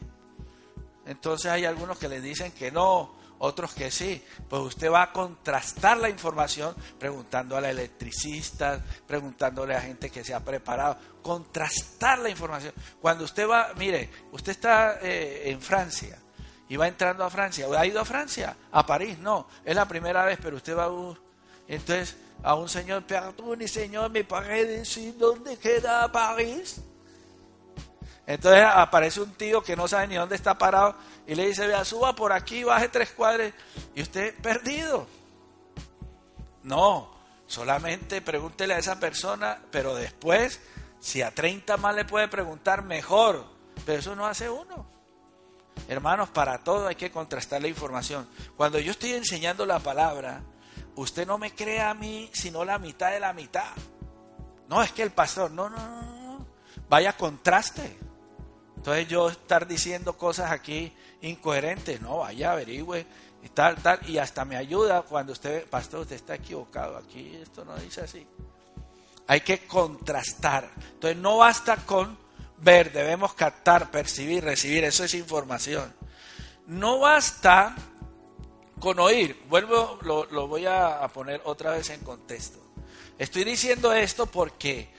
Entonces 1.05 1.51
hay 1.51 1.65
algunos 1.65 1.97
que 1.97 2.09
le 2.09 2.21
dicen 2.21 2.51
que 2.51 2.71
no, 2.71 3.15
otros 3.43 3.73
que 3.73 3.91
sí. 3.91 4.23
Pues 4.49 4.61
usted 4.61 4.89
va 4.89 5.03
a 5.03 5.11
contrastar 5.11 5.97
la 5.97 6.09
información 6.09 6.73
preguntando 6.97 7.57
a 7.57 7.61
la 7.61 7.71
electricista, 7.71 8.81
preguntándole 9.05 9.75
a 9.75 9.81
gente 9.81 10.09
que 10.09 10.23
se 10.23 10.33
ha 10.33 10.39
preparado, 10.39 10.97
contrastar 11.21 12.19
la 12.19 12.29
información. 12.29 12.73
Cuando 13.01 13.25
usted 13.25 13.47
va, 13.47 13.73
mire, 13.75 14.09
usted 14.31 14.53
está 14.53 14.99
eh, 15.01 15.49
en 15.51 15.61
Francia 15.61 16.17
y 16.69 16.77
va 16.77 16.87
entrando 16.87 17.25
a 17.25 17.29
Francia, 17.29 17.67
¿ha 17.77 17.85
ido 17.85 17.99
a 17.99 18.05
Francia? 18.05 18.55
¿A 18.71 18.85
París? 18.85 19.19
No, 19.19 19.47
es 19.65 19.75
la 19.75 19.87
primera 19.87 20.23
vez, 20.23 20.39
pero 20.41 20.55
usted 20.55 20.77
va 20.77 20.85
a... 20.85 21.17
Entonces, 21.67 22.15
a 22.43 22.55
un 22.55 22.69
señor, 22.69 23.05
perdón, 23.05 23.67
señor, 23.67 24.09
me 24.09 24.23
parece 24.23 24.67
decir 24.67 25.17
dónde 25.17 25.57
queda 25.57 26.09
París. 26.11 26.81
Entonces 28.25 28.63
aparece 28.63 29.21
un 29.21 29.33
tío 29.33 29.61
que 29.61 29.75
no 29.75 29.87
sabe 29.87 30.07
ni 30.07 30.15
dónde 30.15 30.35
está 30.35 30.57
parado 30.57 30.95
y 31.27 31.35
le 31.35 31.47
dice, 31.47 31.67
vea, 31.67 31.83
suba 31.83 32.15
por 32.15 32.31
aquí, 32.31 32.63
baje 32.63 32.87
tres 32.87 33.11
cuadras 33.11 33.53
y 33.93 34.01
usted 34.01 34.35
perdido. 34.41 35.07
No, 36.63 37.11
solamente 37.45 38.21
pregúntele 38.21 38.73
a 38.73 38.77
esa 38.79 38.99
persona, 38.99 39.59
pero 39.71 39.93
después, 39.95 40.61
si 40.99 41.21
a 41.21 41.31
30 41.31 41.75
más 41.77 41.95
le 41.95 42.05
puede 42.05 42.29
preguntar, 42.29 42.83
mejor. 42.83 43.45
Pero 43.85 43.99
eso 43.99 44.15
no 44.15 44.25
hace 44.25 44.49
uno. 44.49 44.85
Hermanos, 45.87 46.29
para 46.29 46.59
todo 46.59 46.87
hay 46.87 46.95
que 46.95 47.11
contrastar 47.11 47.61
la 47.61 47.67
información. 47.67 48.29
Cuando 48.55 48.79
yo 48.79 48.91
estoy 48.91 49.11
enseñando 49.13 49.65
la 49.65 49.79
palabra, 49.79 50.41
usted 50.95 51.27
no 51.27 51.37
me 51.37 51.53
crea 51.53 51.89
a 51.89 51.93
mí 51.93 52.29
sino 52.33 52.63
la 52.63 52.79
mitad 52.79 53.11
de 53.11 53.19
la 53.19 53.33
mitad. 53.33 53.73
No, 54.69 54.81
es 54.81 54.91
que 54.93 55.03
el 55.03 55.11
pastor, 55.11 55.51
no, 55.51 55.69
no, 55.69 55.77
no, 55.77 56.37
no. 56.37 56.47
Vaya 56.87 57.13
contraste. 57.13 57.97
Entonces 58.83 59.07
yo 59.07 59.29
estar 59.29 59.65
diciendo 59.65 60.17
cosas 60.17 60.51
aquí 60.51 60.91
incoherentes, 61.21 62.01
no, 62.01 62.17
vaya, 62.17 62.51
averigüe 62.51 63.05
y 63.41 63.47
tal, 63.47 63.77
tal, 63.77 64.01
y 64.09 64.17
hasta 64.17 64.43
me 64.43 64.57
ayuda 64.57 65.03
cuando 65.03 65.31
usted, 65.31 65.65
pastor, 65.67 66.01
usted 66.01 66.17
está 66.17 66.35
equivocado, 66.35 66.97
aquí 66.97 67.33
esto 67.41 67.63
no 67.63 67.77
dice 67.77 68.01
así. 68.01 68.27
Hay 69.27 69.39
que 69.39 69.65
contrastar. 69.65 70.69
Entonces 70.95 71.15
no 71.15 71.37
basta 71.37 71.77
con 71.77 72.17
ver, 72.57 72.91
debemos 72.91 73.33
captar, 73.35 73.89
percibir, 73.89 74.43
recibir, 74.43 74.83
eso 74.83 75.05
es 75.05 75.13
información. 75.13 75.93
No 76.67 76.99
basta 76.99 77.73
con 78.81 78.99
oír, 78.99 79.43
vuelvo, 79.47 79.97
lo, 80.01 80.25
lo 80.25 80.49
voy 80.49 80.65
a, 80.65 81.07
poner 81.13 81.39
otra 81.45 81.71
vez 81.71 81.89
en 81.89 82.01
contexto. 82.01 82.59
Estoy 83.17 83.45
diciendo 83.45 83.93
esto 83.93 84.25
porque 84.25 84.89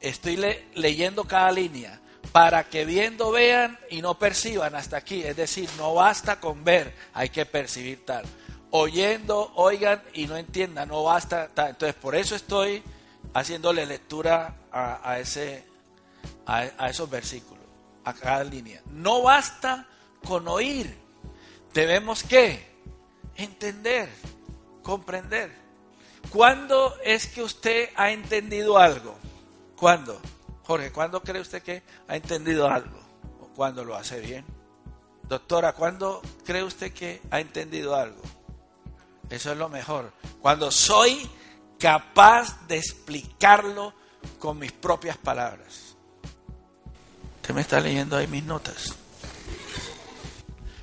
estoy 0.00 0.36
leyendo 0.74 1.22
cada 1.22 1.52
línea 1.52 2.00
para 2.32 2.64
que 2.64 2.84
viendo 2.84 3.30
vean 3.30 3.78
y 3.90 4.02
no 4.02 4.18
perciban 4.18 4.74
hasta 4.74 4.96
aquí. 4.96 5.22
Es 5.22 5.36
decir, 5.36 5.68
no 5.76 5.94
basta 5.94 6.40
con 6.40 6.64
ver, 6.64 6.94
hay 7.12 7.28
que 7.28 7.46
percibir 7.46 8.04
tal. 8.04 8.24
Oyendo, 8.70 9.52
oigan 9.56 10.02
y 10.14 10.26
no 10.26 10.36
entiendan, 10.36 10.88
no 10.88 11.02
basta 11.02 11.48
tal. 11.48 11.70
Entonces, 11.70 11.96
por 11.96 12.14
eso 12.14 12.36
estoy 12.36 12.82
haciéndole 13.34 13.86
lectura 13.86 14.54
a, 14.72 15.18
ese, 15.18 15.64
a, 16.46 16.88
esos 16.88 17.08
versículos, 17.10 17.64
a 18.04 18.14
cada 18.14 18.44
línea. 18.44 18.80
No 18.92 19.22
basta 19.22 19.86
con 20.24 20.46
oír, 20.48 20.96
debemos 21.74 22.22
que 22.22 22.64
entender, 23.36 24.08
comprender. 24.82 25.58
¿Cuándo 26.30 26.96
es 27.02 27.26
que 27.26 27.42
usted 27.42 27.88
ha 27.96 28.10
entendido 28.10 28.78
algo? 28.78 29.16
¿Cuándo? 29.76 30.20
Jorge, 30.70 30.92
¿cuándo 30.92 31.20
cree 31.20 31.40
usted 31.40 31.64
que 31.64 31.82
ha 32.06 32.14
entendido 32.14 32.70
algo? 32.70 32.96
¿O 33.40 33.48
cuándo 33.48 33.82
lo 33.82 33.96
hace 33.96 34.20
bien? 34.20 34.44
Doctora, 35.24 35.72
¿cuándo 35.72 36.22
cree 36.44 36.62
usted 36.62 36.92
que 36.92 37.20
ha 37.28 37.40
entendido 37.40 37.96
algo? 37.96 38.22
Eso 39.28 39.50
es 39.50 39.58
lo 39.58 39.68
mejor. 39.68 40.12
Cuando 40.40 40.70
soy 40.70 41.28
capaz 41.76 42.68
de 42.68 42.78
explicarlo 42.78 43.92
con 44.38 44.60
mis 44.60 44.70
propias 44.70 45.16
palabras. 45.16 45.96
Usted 47.40 47.52
me 47.52 47.62
está 47.62 47.80
leyendo 47.80 48.16
ahí 48.16 48.28
mis 48.28 48.44
notas. 48.44 48.94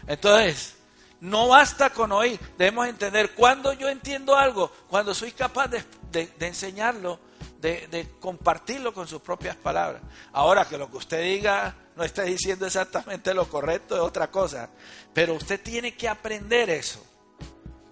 Entonces, 0.06 0.76
no 1.21 1.47
basta 1.47 1.91
con 1.91 2.12
oír, 2.12 2.38
debemos 2.58 2.88
entender. 2.88 3.34
Cuando 3.36 3.71
yo 3.71 3.88
entiendo 3.88 4.36
algo, 4.36 4.69
cuando 4.89 5.13
soy 5.13 5.32
capaz 5.32 5.69
de, 5.69 5.86
de 6.12 6.45
enseñarlo 6.45 7.26
de, 7.62 8.15
compartirlo 8.20 8.93
con 8.93 9.08
sus 9.08 9.22
propias 9.22 9.56
palabras. 9.56 10.02
Ahora 10.34 10.65
que 10.65 10.78
lo 10.78 10.89
que 10.89 10.98
usted 10.98 11.24
diga 11.24 11.76
no 11.96 12.04
está 12.04 12.24
diciendo 12.24 12.65
exactamente 12.65 13.34
lo 13.34 13.50
correcto 13.50 13.96
es 13.96 14.02
otra 14.02 14.30
cosa, 14.30 14.70
pero 15.13 15.34
usted 15.34 15.62
tiene 15.62 15.96
que 15.96 16.08
aprender 16.08 16.70
eso. 16.70 17.04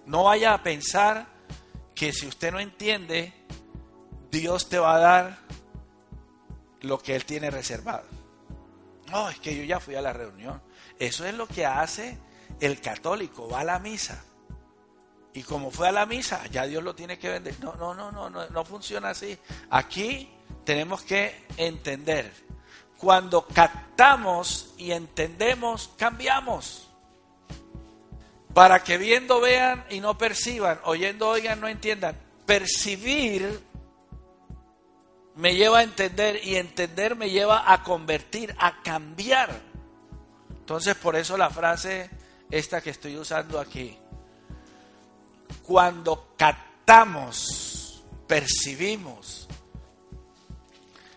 No 0.06 0.24
vaya 0.24 0.54
a 0.54 0.62
pensar 0.62 1.26
que 1.94 2.12
si 2.12 2.26
usted 2.26 2.52
no 2.52 2.60
entiende, 2.60 3.32
Dios 4.30 4.68
te 4.68 4.78
va 4.78 4.96
a 4.96 4.98
dar 4.98 5.38
lo 6.82 6.98
que 6.98 7.16
Él 7.16 7.24
tiene 7.24 7.50
reservado. 7.50 8.04
No, 9.10 9.28
es 9.28 9.38
que 9.38 9.56
yo 9.56 9.64
ya 9.64 9.80
fui 9.80 9.94
a 9.94 10.02
la 10.02 10.12
reunión. 10.12 10.62
Eso 10.98 11.26
es 11.26 11.34
lo 11.34 11.46
que 11.46 11.66
hace 11.66 12.18
el 12.60 12.80
católico, 12.80 13.48
va 13.48 13.60
a 13.60 13.64
la 13.64 13.78
misa. 13.78 14.24
Y 15.36 15.42
como 15.42 15.70
fue 15.70 15.86
a 15.86 15.92
la 15.92 16.06
misa, 16.06 16.46
ya 16.46 16.66
Dios 16.66 16.82
lo 16.82 16.94
tiene 16.94 17.18
que 17.18 17.28
vender. 17.28 17.54
No, 17.60 17.74
no, 17.74 17.92
no, 17.92 18.10
no, 18.10 18.30
no, 18.30 18.48
no 18.48 18.64
funciona 18.64 19.10
así. 19.10 19.38
Aquí 19.68 20.30
tenemos 20.64 21.02
que 21.02 21.44
entender. 21.58 22.32
Cuando 22.96 23.46
captamos 23.46 24.72
y 24.78 24.92
entendemos, 24.92 25.90
cambiamos. 25.98 26.88
Para 28.54 28.82
que 28.82 28.96
viendo 28.96 29.38
vean 29.42 29.84
y 29.90 30.00
no 30.00 30.16
perciban, 30.16 30.80
oyendo 30.84 31.28
oigan 31.28 31.60
no 31.60 31.68
entiendan. 31.68 32.16
Percibir 32.46 33.60
me 35.34 35.54
lleva 35.54 35.80
a 35.80 35.82
entender 35.82 36.40
y 36.42 36.56
entender 36.56 37.14
me 37.14 37.28
lleva 37.28 37.70
a 37.70 37.82
convertir, 37.82 38.56
a 38.58 38.80
cambiar. 38.82 39.50
Entonces 40.48 40.94
por 40.94 41.14
eso 41.14 41.36
la 41.36 41.50
frase 41.50 42.08
esta 42.50 42.80
que 42.80 42.88
estoy 42.88 43.18
usando 43.18 43.60
aquí. 43.60 43.98
Cuando 45.62 46.34
captamos, 46.36 48.04
percibimos. 48.26 49.48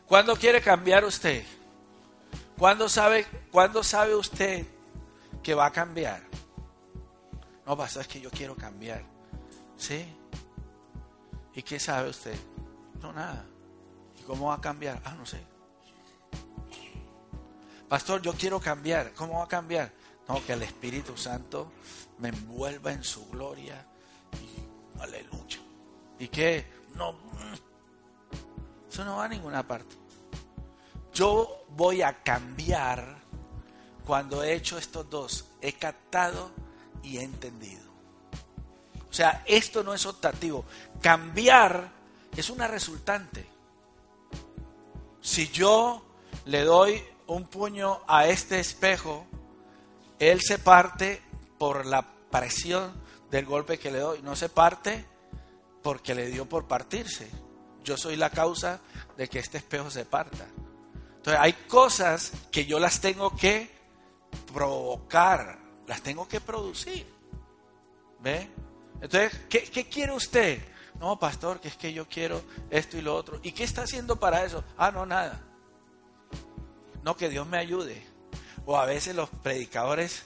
¿Cuándo 0.07 0.35
quiere 0.35 0.61
cambiar 0.61 1.05
usted? 1.05 1.43
¿Cuándo 2.57 2.89
sabe, 2.89 3.25
¿Cuándo 3.51 3.83
sabe 3.83 4.15
usted 4.15 4.65
que 5.43 5.53
va 5.53 5.67
a 5.67 5.71
cambiar? 5.71 6.21
No, 7.65 7.77
pasa, 7.77 8.01
es 8.01 8.07
que 8.07 8.19
yo 8.19 8.31
quiero 8.31 8.55
cambiar. 8.55 9.03
¿Sí? 9.77 10.05
¿Y 11.53 11.61
qué 11.61 11.79
sabe 11.79 12.09
usted? 12.09 12.35
No, 13.01 13.13
nada. 13.13 13.45
¿Y 14.19 14.23
cómo 14.23 14.47
va 14.47 14.55
a 14.55 14.61
cambiar? 14.61 15.01
Ah, 15.05 15.13
no 15.13 15.25
sé. 15.25 15.39
Pastor, 17.87 18.21
yo 18.21 18.33
quiero 18.33 18.59
cambiar. 18.59 19.13
¿Cómo 19.13 19.39
va 19.39 19.45
a 19.45 19.47
cambiar? 19.47 19.91
No, 20.27 20.45
que 20.45 20.53
el 20.53 20.63
Espíritu 20.63 21.17
Santo 21.17 21.71
me 22.19 22.29
envuelva 22.29 22.91
en 22.91 23.03
su 23.03 23.27
gloria. 23.29 23.85
Aleluya. 24.99 25.59
¿Y 26.19 26.27
qué? 26.27 26.65
No. 26.95 27.15
Eso 28.89 29.05
no 29.05 29.17
va 29.17 29.25
a 29.25 29.29
ninguna 29.29 29.65
parte. 29.67 29.95
Yo 31.13 31.65
voy 31.69 32.01
a 32.01 32.21
cambiar 32.23 33.19
cuando 34.05 34.43
he 34.43 34.53
hecho 34.53 34.77
estos 34.77 35.09
dos. 35.09 35.45
He 35.61 35.73
captado 35.73 36.51
y 37.03 37.17
he 37.17 37.23
entendido. 37.23 37.89
O 39.09 39.13
sea, 39.13 39.43
esto 39.45 39.83
no 39.83 39.93
es 39.93 40.05
optativo. 40.05 40.65
Cambiar 41.01 41.91
es 42.35 42.49
una 42.49 42.67
resultante. 42.67 43.47
Si 45.21 45.47
yo 45.49 46.03
le 46.45 46.63
doy 46.63 47.03
un 47.27 47.45
puño 47.45 48.01
a 48.07 48.27
este 48.27 48.59
espejo, 48.59 49.25
él 50.19 50.41
se 50.41 50.59
parte 50.59 51.21
por 51.57 51.85
la 51.85 52.05
presión 52.31 52.98
del 53.29 53.45
golpe 53.45 53.77
que 53.77 53.91
le 53.91 53.99
doy. 53.99 54.21
No 54.21 54.35
se 54.35 54.49
parte 54.49 55.05
porque 55.81 56.15
le 56.15 56.27
dio 56.27 56.47
por 56.47 56.67
partirse. 56.67 57.29
Yo 57.83 57.97
soy 57.97 58.15
la 58.15 58.29
causa 58.29 58.79
de 59.17 59.27
que 59.27 59.39
este 59.39 59.57
espejo 59.57 59.89
se 59.89 60.05
parta. 60.05 60.45
Entonces 61.17 61.39
hay 61.39 61.53
cosas 61.67 62.31
que 62.51 62.65
yo 62.65 62.79
las 62.79 63.01
tengo 63.01 63.35
que 63.35 63.69
provocar, 64.53 65.59
las 65.87 66.01
tengo 66.01 66.27
que 66.27 66.41
producir. 66.41 67.05
¿Ve? 68.21 68.49
Entonces, 69.01 69.31
¿qué, 69.49 69.87
quiere 69.89 70.13
usted? 70.13 70.61
No, 70.99 71.17
pastor, 71.17 71.59
que 71.59 71.69
es 71.69 71.75
que 71.77 71.93
yo 71.93 72.07
quiero 72.07 72.41
esto 72.69 72.97
y 72.97 73.01
lo 73.01 73.15
otro. 73.15 73.39
¿Y 73.43 73.53
qué 73.53 73.63
está 73.63 73.83
haciendo 73.83 74.17
para 74.17 74.43
eso? 74.43 74.63
Ah, 74.77 74.91
no, 74.91 75.05
nada. 75.05 75.41
No, 77.03 77.15
que 77.15 77.29
Dios 77.29 77.47
me 77.47 77.57
ayude. 77.57 78.05
O 78.65 78.77
a 78.77 78.85
veces 78.85 79.15
los 79.15 79.29
predicadores 79.29 80.23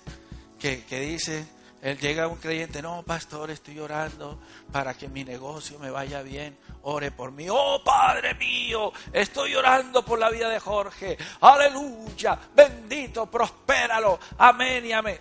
que, 0.60 0.84
que 0.86 1.00
dicen, 1.02 1.48
él 1.84 2.00
llega 2.00 2.30
un 2.30 2.38
creyente, 2.38 2.82
no, 2.82 3.04
pastor, 3.04 3.52
estoy 3.52 3.78
orando 3.78 4.40
para 4.72 4.94
que 4.94 5.10
mi 5.10 5.26
negocio 5.26 5.78
me 5.80 5.92
vaya 5.92 6.22
bien. 6.22 6.58
Ore 6.84 7.12
por 7.12 7.34
mí. 7.34 7.48
Oh, 7.50 7.82
Padre 7.84 8.36
mío, 8.36 8.94
estoy 9.12 9.54
orando 9.54 10.06
por 10.06 10.18
la 10.18 10.30
vida 10.30 10.48
de 10.48 10.62
Jorge. 10.62 11.18
Aleluya, 11.42 12.40
bendito, 12.56 13.26
prospéralo. 13.26 14.18
Amén 14.38 14.86
y 14.86 14.94
amén. 14.94 15.20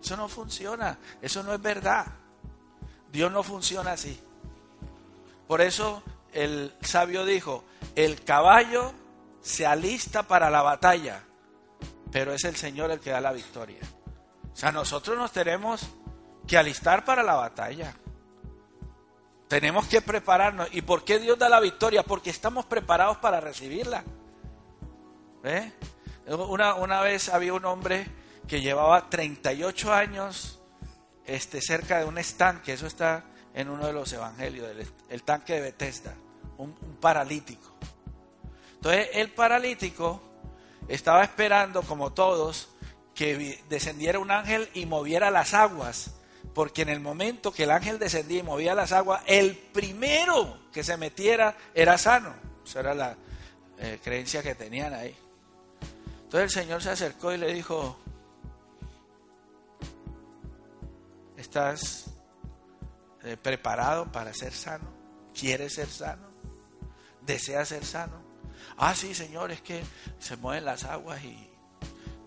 Eso 0.00 0.16
no 0.16 0.28
funciona, 0.28 0.96
eso 1.20 1.42
no 1.42 1.52
es 1.52 1.60
verdad. 1.60 2.06
Dios 3.10 3.32
no 3.32 3.42
funciona 3.42 3.92
así. 3.92 4.16
Por 5.48 5.60
eso 5.60 6.04
el 6.32 6.72
sabio 6.82 7.24
dijo, 7.24 7.64
el 7.96 8.22
caballo 8.22 8.92
se 9.42 9.66
alista 9.66 10.22
para 10.22 10.50
la 10.50 10.62
batalla, 10.62 11.24
pero 12.12 12.32
es 12.32 12.44
el 12.44 12.54
Señor 12.54 12.92
el 12.92 13.00
que 13.00 13.10
da 13.10 13.20
la 13.20 13.32
victoria. 13.32 13.80
O 14.58 14.60
sea, 14.60 14.72
nosotros 14.72 15.16
nos 15.16 15.30
tenemos 15.30 15.88
que 16.44 16.58
alistar 16.58 17.04
para 17.04 17.22
la 17.22 17.34
batalla. 17.34 17.94
Tenemos 19.46 19.86
que 19.86 20.00
prepararnos. 20.00 20.68
¿Y 20.72 20.82
por 20.82 21.04
qué 21.04 21.20
Dios 21.20 21.38
da 21.38 21.48
la 21.48 21.60
victoria? 21.60 22.02
Porque 22.02 22.30
estamos 22.30 22.64
preparados 22.66 23.18
para 23.18 23.40
recibirla. 23.40 24.02
Una, 26.26 26.74
una 26.74 27.00
vez 27.02 27.28
había 27.28 27.54
un 27.54 27.64
hombre 27.66 28.08
que 28.48 28.60
llevaba 28.60 29.08
38 29.08 29.94
años 29.94 30.58
este, 31.24 31.60
cerca 31.62 32.00
de 32.00 32.06
un 32.06 32.18
estanque, 32.18 32.72
eso 32.72 32.88
está 32.88 33.26
en 33.54 33.68
uno 33.68 33.86
de 33.86 33.92
los 33.92 34.12
evangelios, 34.12 34.66
el, 35.08 35.22
tanque 35.22 35.54
de 35.54 35.60
Bethesda, 35.60 36.14
un 36.56 36.74
paralítico. 37.00 37.76
Entonces 38.74 39.10
el 39.12 39.30
paralítico 39.30 40.20
estaba 40.88 41.22
esperando, 41.22 41.82
como 41.82 42.12
todos, 42.12 42.70
que 43.18 43.60
descendiera 43.68 44.20
un 44.20 44.30
ángel 44.30 44.68
y 44.74 44.86
moviera 44.86 45.32
las 45.32 45.52
aguas, 45.52 46.12
porque 46.54 46.82
en 46.82 46.88
el 46.88 47.00
momento 47.00 47.50
que 47.50 47.64
el 47.64 47.72
ángel 47.72 47.98
descendía 47.98 48.38
y 48.38 48.42
movía 48.44 48.76
las 48.76 48.92
aguas, 48.92 49.24
el 49.26 49.56
primero 49.56 50.56
que 50.72 50.84
se 50.84 50.96
metiera 50.96 51.56
era 51.74 51.98
sano. 51.98 52.32
Esa 52.64 52.78
era 52.78 52.94
la 52.94 53.16
eh, 53.80 53.98
creencia 54.04 54.40
que 54.40 54.54
tenían 54.54 54.94
ahí. 54.94 55.16
Entonces 56.22 56.56
el 56.56 56.62
Señor 56.62 56.80
se 56.80 56.90
acercó 56.90 57.32
y 57.32 57.38
le 57.38 57.52
dijo, 57.52 57.98
¿Estás 61.36 62.04
eh, 63.24 63.36
preparado 63.36 64.12
para 64.12 64.32
ser 64.32 64.52
sano? 64.52 64.92
¿Quieres 65.34 65.74
ser 65.74 65.88
sano? 65.88 66.28
¿Deseas 67.22 67.66
ser 67.66 67.84
sano? 67.84 68.22
Ah, 68.76 68.94
sí, 68.94 69.12
Señor, 69.12 69.50
es 69.50 69.60
que 69.60 69.82
se 70.20 70.36
mueven 70.36 70.64
las 70.64 70.84
aguas 70.84 71.20
y 71.24 71.47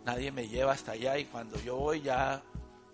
nadie 0.05 0.31
me 0.31 0.47
lleva 0.47 0.73
hasta 0.73 0.93
allá 0.93 1.17
y 1.17 1.25
cuando 1.25 1.59
yo 1.61 1.77
voy 1.77 2.01
ya 2.01 2.41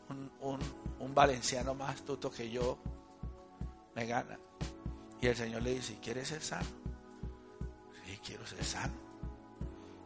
un, 0.10 0.60
un 1.00 1.16
valenciano 1.16 1.74
más 1.74 2.04
tuto 2.04 2.32
que 2.32 2.50
yo 2.50 2.78
me 3.96 4.06
gana. 4.06 4.38
Y 5.22 5.28
el 5.28 5.36
Señor 5.36 5.64
le 5.64 5.74
dice, 5.74 5.98
¿quieres 6.02 6.28
ser 6.28 6.42
sano? 6.42 6.68
Sí, 8.06 8.20
quiero 8.24 8.46
ser 8.46 8.64
sano. 8.64 8.94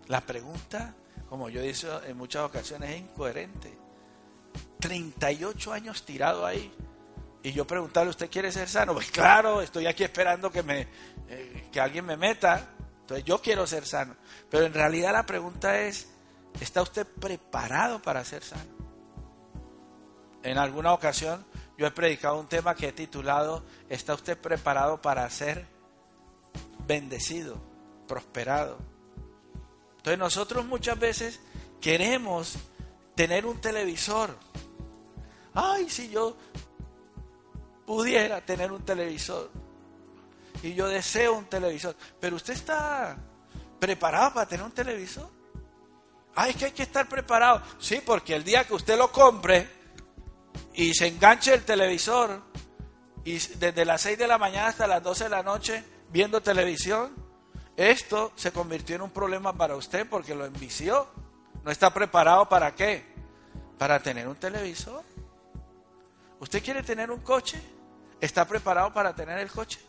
La 0.08 0.22
pregunta, 0.22 0.96
como 1.30 1.50
yo 1.50 1.62
he 1.62 1.68
dicho 1.68 2.04
en 2.04 2.18
muchas 2.18 2.44
ocasiones, 2.44 2.92
es 2.92 3.00
incoherente. 3.00 3.78
38 4.80 5.74
años 5.74 6.04
tirado 6.06 6.46
ahí. 6.46 6.72
Y 7.44 7.52
yo 7.54 7.66
preguntarle, 7.66 8.12
¿usted 8.12 8.30
quiere 8.30 8.52
ser 8.52 8.70
sano? 8.70 8.94
Pues 8.94 9.12
claro, 9.12 9.62
estoy 9.62 9.88
aquí 9.88 10.04
esperando 10.04 10.52
que, 10.52 10.64
me, 10.64 10.88
eh, 11.28 11.68
que 11.72 11.80
alguien 11.80 12.06
me 12.06 12.18
meta. 12.18 12.70
Entonces 13.02 13.26
yo 13.26 13.42
quiero 13.42 13.66
ser 13.66 13.86
sano. 13.86 14.16
Pero 14.50 14.66
en 14.66 14.74
realidad 14.74 15.14
la 15.14 15.26
pregunta 15.26 15.82
es, 15.82 16.11
¿está 16.60 16.82
usted 16.82 17.08
preparado 17.08 18.02
para 18.02 18.24
ser 18.26 18.44
sano? 18.44 18.82
En 20.44 20.58
alguna 20.58 20.94
ocasión 20.94 21.46
yo 21.78 21.88
he 21.88 21.92
predicado 21.92 22.40
un 22.40 22.48
tema 22.48 22.76
que 22.76 22.90
he 22.90 22.94
titulado, 22.94 23.64
¿está 23.90 24.14
usted 24.14 24.38
preparado 24.38 25.02
para 25.02 25.30
ser 25.30 25.66
bendecido, 26.88 27.58
prosperado? 28.08 28.78
Entonces 29.98 30.20
nosotros 30.20 30.66
muchas 30.66 31.00
veces 31.00 31.40
queremos 31.80 32.56
tener 33.16 33.46
un 33.46 33.62
televisor 33.62 34.36
ay, 35.54 35.90
si 35.90 36.10
yo 36.10 36.36
pudiera 37.86 38.42
tener 38.42 38.72
un 38.72 38.84
televisor. 38.84 39.50
Y 40.64 40.74
yo 40.74 40.88
deseo 40.88 41.34
un 41.34 41.46
televisor. 41.46 41.96
Pero 42.20 42.36
usted 42.36 42.54
está 42.54 43.18
preparado 43.80 44.34
para 44.34 44.48
tener 44.48 44.66
un 44.66 44.72
televisor. 44.72 45.30
Ay, 46.36 46.52
es 46.52 46.56
que 46.58 46.66
hay 46.66 46.72
que 46.72 46.84
estar 46.84 47.08
preparado. 47.08 47.62
Sí, 47.80 48.02
porque 48.06 48.36
el 48.36 48.44
día 48.44 48.66
que 48.66 48.74
usted 48.74 48.98
lo 48.98 49.12
compre 49.12 49.68
y 50.74 50.94
se 50.94 51.08
enganche 51.08 51.54
el 51.54 51.64
televisor 51.64 52.42
y 53.24 53.38
desde 53.38 53.86
las 53.86 54.02
6 54.02 54.18
de 54.18 54.28
la 54.28 54.38
mañana 54.38 54.68
hasta 54.68 54.88
las 54.88 55.04
12 55.04 55.26
de 55.26 55.30
la 55.30 55.44
noche 55.44 55.84
viendo 56.10 56.42
televisión, 56.42 57.14
esto 57.76 58.32
se 58.36 58.52
convirtió 58.52 58.96
en 58.96 59.02
un 59.02 59.12
problema 59.12 59.54
para 59.54 59.76
usted 59.76 60.08
porque 60.10 60.36
lo 60.36 60.46
envició. 60.46 61.08
No 61.64 61.72
está 61.72 61.94
preparado 61.94 62.48
para 62.50 62.74
qué? 62.74 63.06
Para 63.78 64.02
tener 64.02 64.28
un 64.28 64.36
televisor. 64.36 65.04
¿Usted 66.40 66.64
quiere 66.64 66.82
tener 66.82 67.12
un 67.12 67.20
coche? 67.22 67.62
¿Está 68.20 68.48
preparado 68.48 68.94
para 68.94 69.14
tener 69.16 69.40
el 69.40 69.52
coche? 69.52 69.80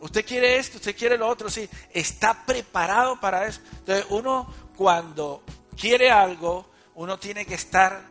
Usted 0.00 0.24
quiere 0.24 0.58
esto, 0.58 0.76
usted 0.76 0.96
quiere 0.96 1.16
lo 1.16 1.26
otro, 1.26 1.48
sí. 1.48 1.68
Está 1.90 2.44
preparado 2.44 3.18
para 3.18 3.46
eso. 3.46 3.60
Entonces, 3.78 4.06
uno 4.10 4.46
cuando 4.76 5.42
quiere 5.76 6.10
algo, 6.10 6.66
uno 6.94 7.18
tiene 7.18 7.46
que 7.46 7.54
estar 7.54 8.06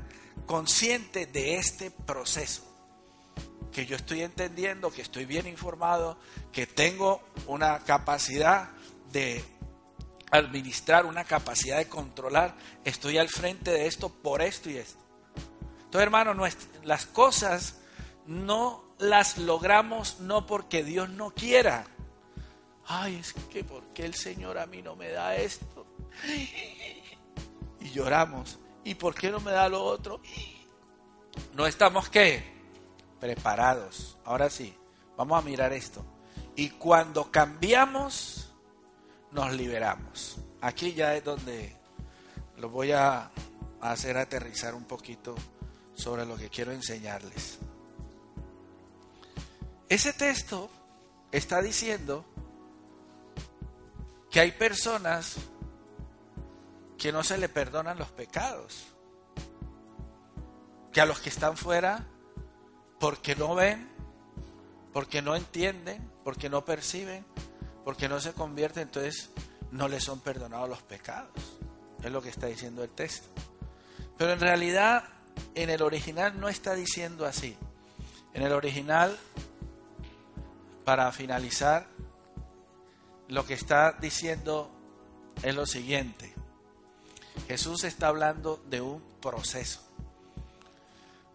consciente 0.45 1.25
de 1.25 1.55
este 1.55 1.91
proceso. 1.91 2.63
Que 3.71 3.85
yo 3.85 3.95
estoy 3.95 4.21
entendiendo, 4.21 4.91
que 4.91 5.01
estoy 5.01 5.25
bien 5.25 5.47
informado, 5.47 6.17
que 6.51 6.67
tengo 6.67 7.21
una 7.47 7.79
capacidad 7.79 8.69
de 9.11 9.43
administrar, 10.31 11.05
una 11.05 11.23
capacidad 11.23 11.77
de 11.77 11.87
controlar. 11.87 12.55
Estoy 12.83 13.17
al 13.17 13.29
frente 13.29 13.71
de 13.71 13.87
esto 13.87 14.09
por 14.09 14.41
esto 14.41 14.69
y 14.69 14.77
esto. 14.77 14.99
Entonces, 15.85 16.03
hermano, 16.03 16.33
las 16.83 17.05
cosas 17.05 17.79
no 18.25 18.83
las 18.99 19.37
logramos 19.37 20.19
no 20.19 20.45
porque 20.45 20.83
Dios 20.83 21.09
no 21.09 21.31
quiera. 21.31 21.85
Ay, 22.85 23.15
es 23.15 23.33
que 23.51 23.63
porque 23.63 24.05
el 24.05 24.13
Señor 24.13 24.57
a 24.57 24.65
mí 24.65 24.81
no 24.81 24.95
me 24.95 25.09
da 25.09 25.35
esto. 25.35 25.72
Y 27.79 27.89
lloramos. 27.89 28.59
¿Y 28.83 28.95
por 28.95 29.15
qué 29.15 29.29
no 29.29 29.39
me 29.39 29.51
da 29.51 29.69
lo 29.69 29.83
otro? 29.83 30.21
No 31.53 31.65
estamos 31.65 32.09
qué? 32.09 32.43
Preparados. 33.19 34.17
Ahora 34.25 34.49
sí, 34.49 34.75
vamos 35.17 35.41
a 35.41 35.45
mirar 35.45 35.73
esto. 35.73 36.05
Y 36.55 36.69
cuando 36.71 37.31
cambiamos, 37.31 38.51
nos 39.31 39.53
liberamos. 39.53 40.37
Aquí 40.61 40.93
ya 40.93 41.15
es 41.15 41.23
donde 41.23 41.75
lo 42.57 42.69
voy 42.69 42.91
a 42.91 43.31
hacer 43.81 44.17
aterrizar 44.17 44.75
un 44.75 44.85
poquito 44.85 45.35
sobre 45.95 46.25
lo 46.25 46.37
que 46.37 46.49
quiero 46.49 46.71
enseñarles. 46.71 47.59
Ese 49.89 50.13
texto 50.13 50.69
está 51.31 51.61
diciendo 51.61 52.25
que 54.31 54.39
hay 54.39 54.51
personas 54.51 55.35
que 57.03 57.11
no 57.11 57.21
se 57.21 57.37
le 57.37 57.49
perdonan 57.49 57.97
los 57.97 58.07
pecados, 58.11 58.85
que 60.93 61.01
a 61.01 61.05
los 61.05 61.19
que 61.19 61.27
están 61.27 61.57
fuera, 61.57 62.07
porque 62.97 63.35
no 63.35 63.55
ven, 63.55 63.89
porque 64.93 65.21
no 65.21 65.35
entienden, 65.35 66.09
porque 66.23 66.47
no 66.47 66.63
perciben, 66.63 67.25
porque 67.83 68.07
no 68.07 68.21
se 68.21 68.31
convierten, 68.31 68.83
entonces 68.83 69.31
no 69.71 69.89
les 69.89 70.05
son 70.05 70.21
perdonados 70.21 70.69
los 70.69 70.81
pecados. 70.81 71.57
Es 72.01 72.09
lo 72.09 72.21
que 72.21 72.29
está 72.29 72.47
diciendo 72.47 72.85
el 72.85 72.89
texto. 72.89 73.27
Pero 74.17 74.31
en 74.31 74.39
realidad 74.39 75.03
en 75.55 75.69
el 75.69 75.81
original 75.81 76.39
no 76.39 76.47
está 76.47 76.73
diciendo 76.73 77.25
así. 77.25 77.57
En 78.33 78.43
el 78.43 78.53
original, 78.53 79.19
para 80.85 81.11
finalizar, 81.11 81.85
lo 83.27 83.45
que 83.45 83.55
está 83.55 83.91
diciendo 83.91 84.71
es 85.41 85.53
lo 85.53 85.65
siguiente. 85.65 86.32
Jesús 87.47 87.83
está 87.83 88.07
hablando 88.07 88.61
de 88.69 88.81
un 88.81 89.01
proceso. 89.21 89.81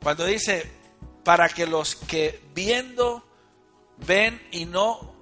Cuando 0.02 0.24
dice, 0.24 0.70
para 1.24 1.48
que 1.48 1.66
los 1.66 1.96
que 1.96 2.42
viendo, 2.54 3.24
ven 4.06 4.40
y 4.50 4.64
no 4.64 5.12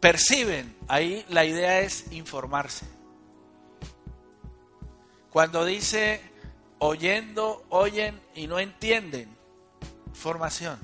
perciben, 0.00 0.76
ahí 0.88 1.24
la 1.28 1.44
idea 1.44 1.80
es 1.80 2.12
informarse. 2.12 2.86
Cuando 5.30 5.64
dice, 5.64 6.20
oyendo, 6.78 7.64
oyen 7.68 8.20
y 8.34 8.46
no 8.46 8.58
entienden. 8.58 9.36
Formación. 10.12 10.78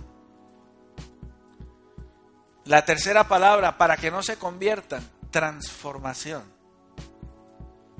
La 2.64 2.84
tercera 2.84 3.28
palabra, 3.28 3.76
para 3.76 3.96
que 3.96 4.10
no 4.10 4.22
se 4.22 4.36
conviertan, 4.36 5.06
transformación. 5.30 6.53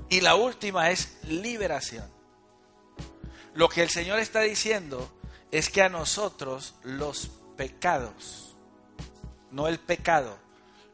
Y 0.09 0.21
la 0.21 0.35
última 0.35 0.91
es 0.91 1.17
liberación. 1.23 2.09
Lo 3.53 3.69
que 3.69 3.81
el 3.81 3.89
Señor 3.89 4.19
está 4.19 4.41
diciendo 4.41 5.11
es 5.51 5.69
que 5.69 5.81
a 5.81 5.89
nosotros 5.89 6.75
los 6.83 7.31
pecados, 7.55 8.55
no 9.51 9.67
el 9.67 9.79
pecado, 9.79 10.37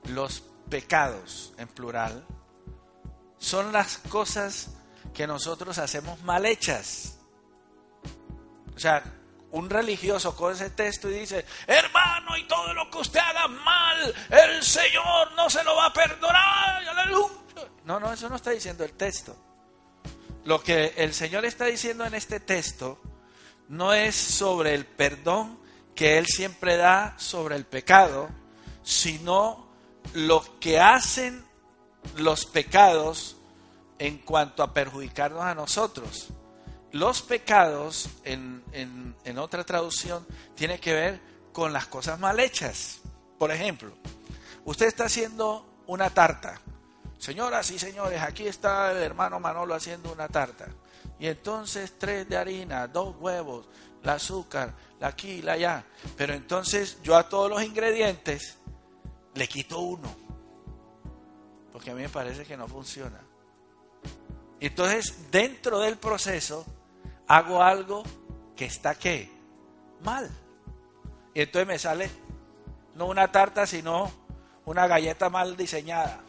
los 0.06 0.44
pecados 0.70 1.54
en 1.58 1.68
plural, 1.68 2.26
son 3.38 3.72
las 3.72 3.98
cosas 3.98 4.70
que 5.14 5.28
nosotros 5.28 5.78
hacemos 5.80 6.22
mal 6.22 6.46
hechas. 6.46 7.18
O 8.76 8.80
sea, 8.80 9.04
un 9.52 9.70
religioso 9.70 10.36
con 10.36 10.54
ese 10.54 10.70
texto 10.70 11.10
y 11.10 11.14
dice, 11.14 11.46
hermano, 11.68 12.38
y 12.38 12.48
todo 12.48 12.74
lo 12.74 12.90
que 12.90 13.00
usted 13.00 13.20
haga 13.20 13.48
mal, 13.48 14.16
el 14.30 14.64
Señor 14.64 15.32
no 15.34 15.50
se 15.50 15.64
lo 15.64 15.76
va 15.76 15.88
a 15.88 15.94
perdonar. 15.94 16.82
No, 17.92 18.00
no, 18.00 18.14
eso 18.14 18.30
no 18.30 18.38
está 18.38 18.52
diciendo 18.52 18.86
el 18.86 18.94
texto. 18.94 19.36
Lo 20.46 20.64
que 20.64 20.94
el 20.96 21.14
Señor 21.14 21.44
está 21.44 21.66
diciendo 21.66 22.06
en 22.06 22.14
este 22.14 22.40
texto 22.40 23.02
no 23.68 23.92
es 23.92 24.16
sobre 24.16 24.74
el 24.76 24.86
perdón 24.86 25.60
que 25.94 26.18
Él 26.18 26.26
siempre 26.26 26.78
da 26.78 27.16
sobre 27.18 27.58
el 27.58 27.66
pecado, 27.66 28.30
sino 28.82 29.68
lo 30.14 30.58
que 30.62 30.80
hacen 30.80 31.44
los 32.16 32.46
pecados 32.46 33.36
en 34.00 34.20
cuanto 34.20 34.64
a 34.64 34.74
perjudicarnos 34.74 35.44
a 35.44 35.54
nosotros. 35.54 36.30
Los 36.94 37.22
pecados, 37.22 38.08
en, 38.24 38.64
en, 38.72 39.38
otra 39.38 39.66
traducción, 39.66 40.26
tiene 40.56 40.80
que 40.80 40.94
ver 40.94 41.20
con 41.52 41.74
las 41.74 41.88
cosas 41.88 42.18
mal 42.18 42.40
hechas. 42.40 43.02
Por 43.38 43.52
ejemplo, 43.52 43.92
usted 44.64 44.86
está 44.86 45.04
haciendo 45.04 45.84
una 45.88 46.10
tarta. 46.10 46.62
Señoras 47.22 47.70
y 47.70 47.78
señores, 47.78 48.20
aquí 48.20 48.48
está 48.48 48.92
el 48.92 48.98
hermano 48.98 49.40
Manolo 49.40 49.76
haciendo 49.76 50.12
una 50.12 50.28
tarta. 50.28 50.66
Y 51.20 51.28
entonces 51.28 51.94
tres 52.00 52.28
de 52.28 52.36
harina, 52.36 52.88
dos 52.88 53.16
huevos, 53.20 53.68
el 54.02 54.10
azúcar, 54.10 54.74
la 55.00 55.10
aquí, 55.10 55.44
la 55.44 55.52
allá. 55.52 55.86
Pero 56.18 56.34
entonces 56.34 56.98
yo 57.04 57.16
a 57.16 57.30
todos 57.30 57.48
los 57.48 57.64
ingredientes 57.64 58.58
le 59.36 59.48
quito 59.48 59.82
uno. 59.82 60.16
Porque 61.72 61.92
a 61.92 61.94
mí 61.94 62.02
me 62.02 62.10
parece 62.10 62.44
que 62.44 62.58
no 62.58 62.68
funciona. 62.68 63.20
Entonces, 64.60 65.30
dentro 65.30 65.78
del 65.78 65.98
proceso, 65.98 66.66
hago 67.28 67.62
algo 67.62 68.02
que 68.56 68.66
está 68.66 68.96
qué? 68.96 69.30
Mal. 70.04 70.28
Y 71.36 71.42
entonces 71.42 71.68
me 71.68 71.78
sale 71.78 72.10
no 72.96 73.06
una 73.06 73.32
tarta, 73.32 73.68
sino 73.68 74.12
una 74.66 74.88
galleta 74.88 75.30
mal 75.30 75.56
diseñada. 75.56 76.24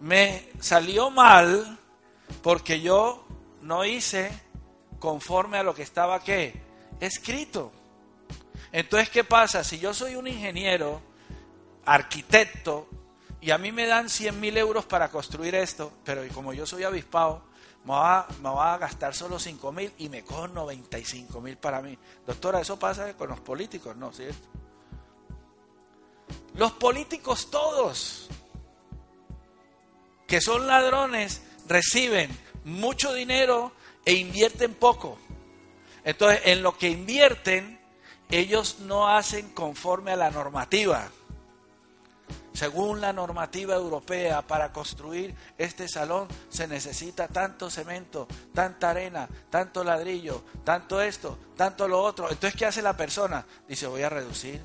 Me 0.00 0.50
salió 0.60 1.10
mal 1.10 1.78
porque 2.42 2.80
yo 2.80 3.26
no 3.62 3.84
hice 3.84 4.30
conforme 4.98 5.58
a 5.58 5.62
lo 5.62 5.74
que 5.74 5.82
estaba 5.82 6.22
qué? 6.22 6.60
Escrito. 7.00 7.72
Entonces, 8.72 9.10
¿qué 9.10 9.24
pasa? 9.24 9.64
Si 9.64 9.78
yo 9.78 9.94
soy 9.94 10.16
un 10.16 10.26
ingeniero, 10.26 11.00
arquitecto, 11.84 12.88
y 13.40 13.50
a 13.50 13.58
mí 13.58 13.70
me 13.72 13.86
dan 13.86 14.08
100 14.08 14.40
mil 14.40 14.56
euros 14.56 14.86
para 14.86 15.08
construir 15.08 15.54
esto, 15.54 15.92
pero 16.04 16.22
como 16.34 16.52
yo 16.52 16.66
soy 16.66 16.82
avispado, 16.82 17.42
me 17.84 17.92
va, 17.92 18.74
a 18.74 18.78
gastar 18.78 19.14
solo 19.14 19.38
5 19.38 19.70
mil 19.70 19.92
y 19.98 20.08
me 20.08 20.24
cojo 20.24 20.48
95 20.48 21.40
mil 21.40 21.56
para 21.56 21.80
mí. 21.80 21.96
Doctora, 22.26 22.60
eso 22.60 22.76
pasa 22.76 23.16
con 23.16 23.28
los 23.28 23.38
políticos, 23.40 23.96
¿no? 23.96 24.12
¿Cierto? 24.12 24.48
Los 26.54 26.72
políticos 26.72 27.48
todos, 27.48 28.28
que 30.26 30.40
son 30.40 30.66
ladrones, 30.66 31.42
reciben 31.68 32.30
mucho 32.64 33.12
dinero 33.12 33.72
e 34.04 34.14
invierten 34.14 34.74
poco. 34.74 35.18
Entonces, 36.04 36.40
en 36.44 36.62
lo 36.62 36.76
que 36.76 36.88
invierten, 36.88 37.80
ellos 38.30 38.78
no 38.80 39.08
hacen 39.08 39.50
conforme 39.50 40.12
a 40.12 40.16
la 40.16 40.30
normativa 40.30 41.10
según 42.56 43.02
la 43.02 43.12
normativa 43.12 43.74
europea, 43.74 44.40
para 44.40 44.72
construir 44.72 45.34
este 45.58 45.88
salón 45.88 46.26
se 46.48 46.66
necesita 46.66 47.28
tanto 47.28 47.68
cemento, 47.68 48.26
tanta 48.54 48.90
arena, 48.90 49.28
tanto 49.50 49.84
ladrillo, 49.84 50.42
tanto 50.64 51.02
esto, 51.02 51.38
tanto 51.54 51.86
lo 51.86 52.02
otro. 52.02 52.30
Entonces, 52.30 52.58
¿qué 52.58 52.64
hace 52.64 52.80
la 52.80 52.96
persona? 52.96 53.44
Dice, 53.68 53.86
voy 53.86 54.02
a 54.02 54.08
reducir 54.08 54.64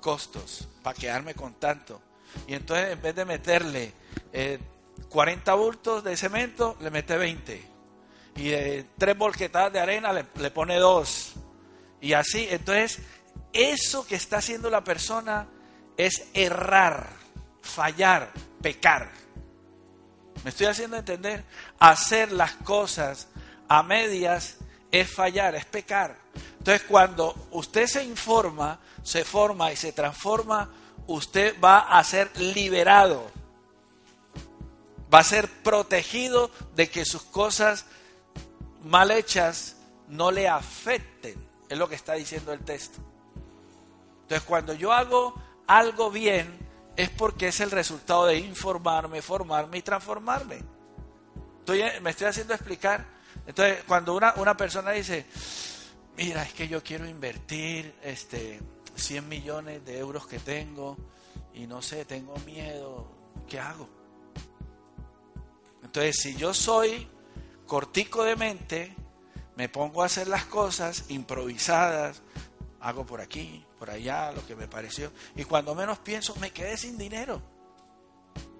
costos 0.00 0.68
para 0.84 0.96
quedarme 0.96 1.34
con 1.34 1.54
tanto. 1.54 2.00
Y 2.46 2.54
entonces, 2.54 2.90
en 2.90 3.02
vez 3.02 3.14
de 3.16 3.24
meterle 3.24 3.92
40 5.08 5.52
eh, 5.52 5.56
bultos 5.56 6.04
de 6.04 6.16
cemento, 6.16 6.76
le 6.80 6.90
mete 6.90 7.16
20. 7.16 7.72
Y 8.36 8.48
de 8.48 8.86
tres 8.96 9.16
bolquetadas 9.16 9.72
de 9.72 9.80
arena 9.80 10.12
le, 10.12 10.26
le 10.36 10.50
pone 10.50 10.76
dos. 10.76 11.32
Y 12.00 12.14
así, 12.14 12.46
entonces, 12.50 13.00
eso 13.52 14.06
que 14.06 14.14
está 14.14 14.38
haciendo 14.38 14.70
la 14.70 14.82
persona 14.82 15.46
es 15.96 16.28
errar, 16.34 17.10
fallar, 17.60 18.30
pecar. 18.60 19.10
¿Me 20.44 20.50
estoy 20.50 20.66
haciendo 20.66 20.96
entender? 20.96 21.44
Hacer 21.78 22.32
las 22.32 22.52
cosas 22.52 23.28
a 23.68 23.82
medias 23.82 24.56
es 24.90 25.10
fallar, 25.10 25.54
es 25.54 25.64
pecar. 25.64 26.16
Entonces 26.58 26.84
cuando 26.88 27.34
usted 27.50 27.86
se 27.86 28.04
informa, 28.04 28.78
se 29.02 29.24
forma 29.24 29.72
y 29.72 29.76
se 29.76 29.92
transforma, 29.92 30.70
usted 31.06 31.56
va 31.60 31.80
a 31.80 32.04
ser 32.04 32.30
liberado. 32.38 33.31
Va 35.12 35.18
a 35.18 35.24
ser 35.24 35.48
protegido 35.48 36.50
de 36.74 36.88
que 36.88 37.04
sus 37.04 37.22
cosas 37.22 37.86
mal 38.82 39.10
hechas 39.10 39.76
no 40.08 40.30
le 40.30 40.48
afecten. 40.48 41.46
Es 41.68 41.78
lo 41.78 41.88
que 41.88 41.94
está 41.94 42.14
diciendo 42.14 42.52
el 42.52 42.60
texto. 42.60 42.98
Entonces 44.22 44.42
cuando 44.46 44.72
yo 44.74 44.92
hago 44.92 45.34
algo 45.66 46.10
bien, 46.10 46.58
es 46.96 47.10
porque 47.10 47.48
es 47.48 47.60
el 47.60 47.70
resultado 47.70 48.26
de 48.26 48.38
informarme, 48.38 49.22
formarme 49.22 49.78
y 49.78 49.82
transformarme. 49.82 50.62
Estoy, 51.60 51.82
me 52.02 52.10
estoy 52.10 52.26
haciendo 52.26 52.54
explicar. 52.54 53.06
Entonces, 53.46 53.82
cuando 53.86 54.14
una, 54.14 54.34
una 54.36 54.56
persona 54.56 54.90
dice, 54.90 55.26
mira, 56.16 56.42
es 56.42 56.52
que 56.52 56.68
yo 56.68 56.82
quiero 56.82 57.06
invertir 57.08 57.94
este 58.02 58.60
100 58.96 59.28
millones 59.28 59.84
de 59.84 59.98
euros 59.98 60.26
que 60.26 60.38
tengo 60.38 60.96
y 61.54 61.66
no 61.66 61.82
sé, 61.82 62.04
tengo 62.04 62.36
miedo, 62.46 63.06
¿qué 63.48 63.58
hago? 63.58 64.01
Entonces, 65.82 66.16
si 66.20 66.36
yo 66.36 66.54
soy 66.54 67.08
cortico 67.66 68.24
de 68.24 68.36
mente, 68.36 68.94
me 69.56 69.68
pongo 69.68 70.02
a 70.02 70.06
hacer 70.06 70.28
las 70.28 70.44
cosas 70.44 71.04
improvisadas, 71.08 72.22
hago 72.80 73.04
por 73.06 73.20
aquí, 73.20 73.64
por 73.78 73.90
allá, 73.90 74.32
lo 74.32 74.46
que 74.46 74.56
me 74.56 74.68
pareció, 74.68 75.12
y 75.36 75.44
cuando 75.44 75.74
menos 75.74 75.98
pienso, 75.98 76.34
me 76.36 76.50
quedé 76.50 76.76
sin 76.76 76.98
dinero. 76.98 77.42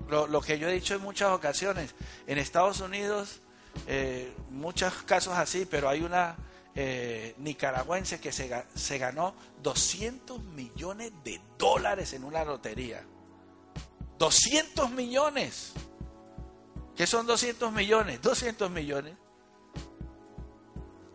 Lo, 0.09 0.41
que 0.43 0.59
yo 0.59 0.69
he 0.69 0.73
dicho 0.73 0.95
en 0.95 1.01
muchas 1.01 1.31
ocasiones, 1.31 1.95
en 2.27 2.37
Estados 2.37 2.81
Unidos, 2.81 3.41
eh, 3.87 4.35
muchos 4.51 4.93
casos 5.05 5.35
así, 5.39 5.65
pero 5.65 5.89
hay 5.89 6.03
una 6.03 6.37
eh, 6.75 7.35
nicaragüense 7.39 8.21
que 8.21 8.33
se, 8.33 8.65
se 8.75 8.99
ganó 8.99 9.35
200 9.63 10.43
millones 10.43 11.13
de 11.25 11.41
dólares 11.59 12.13
en 12.13 12.25
una 12.25 12.45
lotería. 12.45 13.05
200 14.19 14.91
millones. 14.91 15.73
¿Qué 17.03 17.09
son 17.09 17.27
200 17.27 17.73
millones? 17.73 18.23
200 18.23 18.71
millones. 18.71 19.17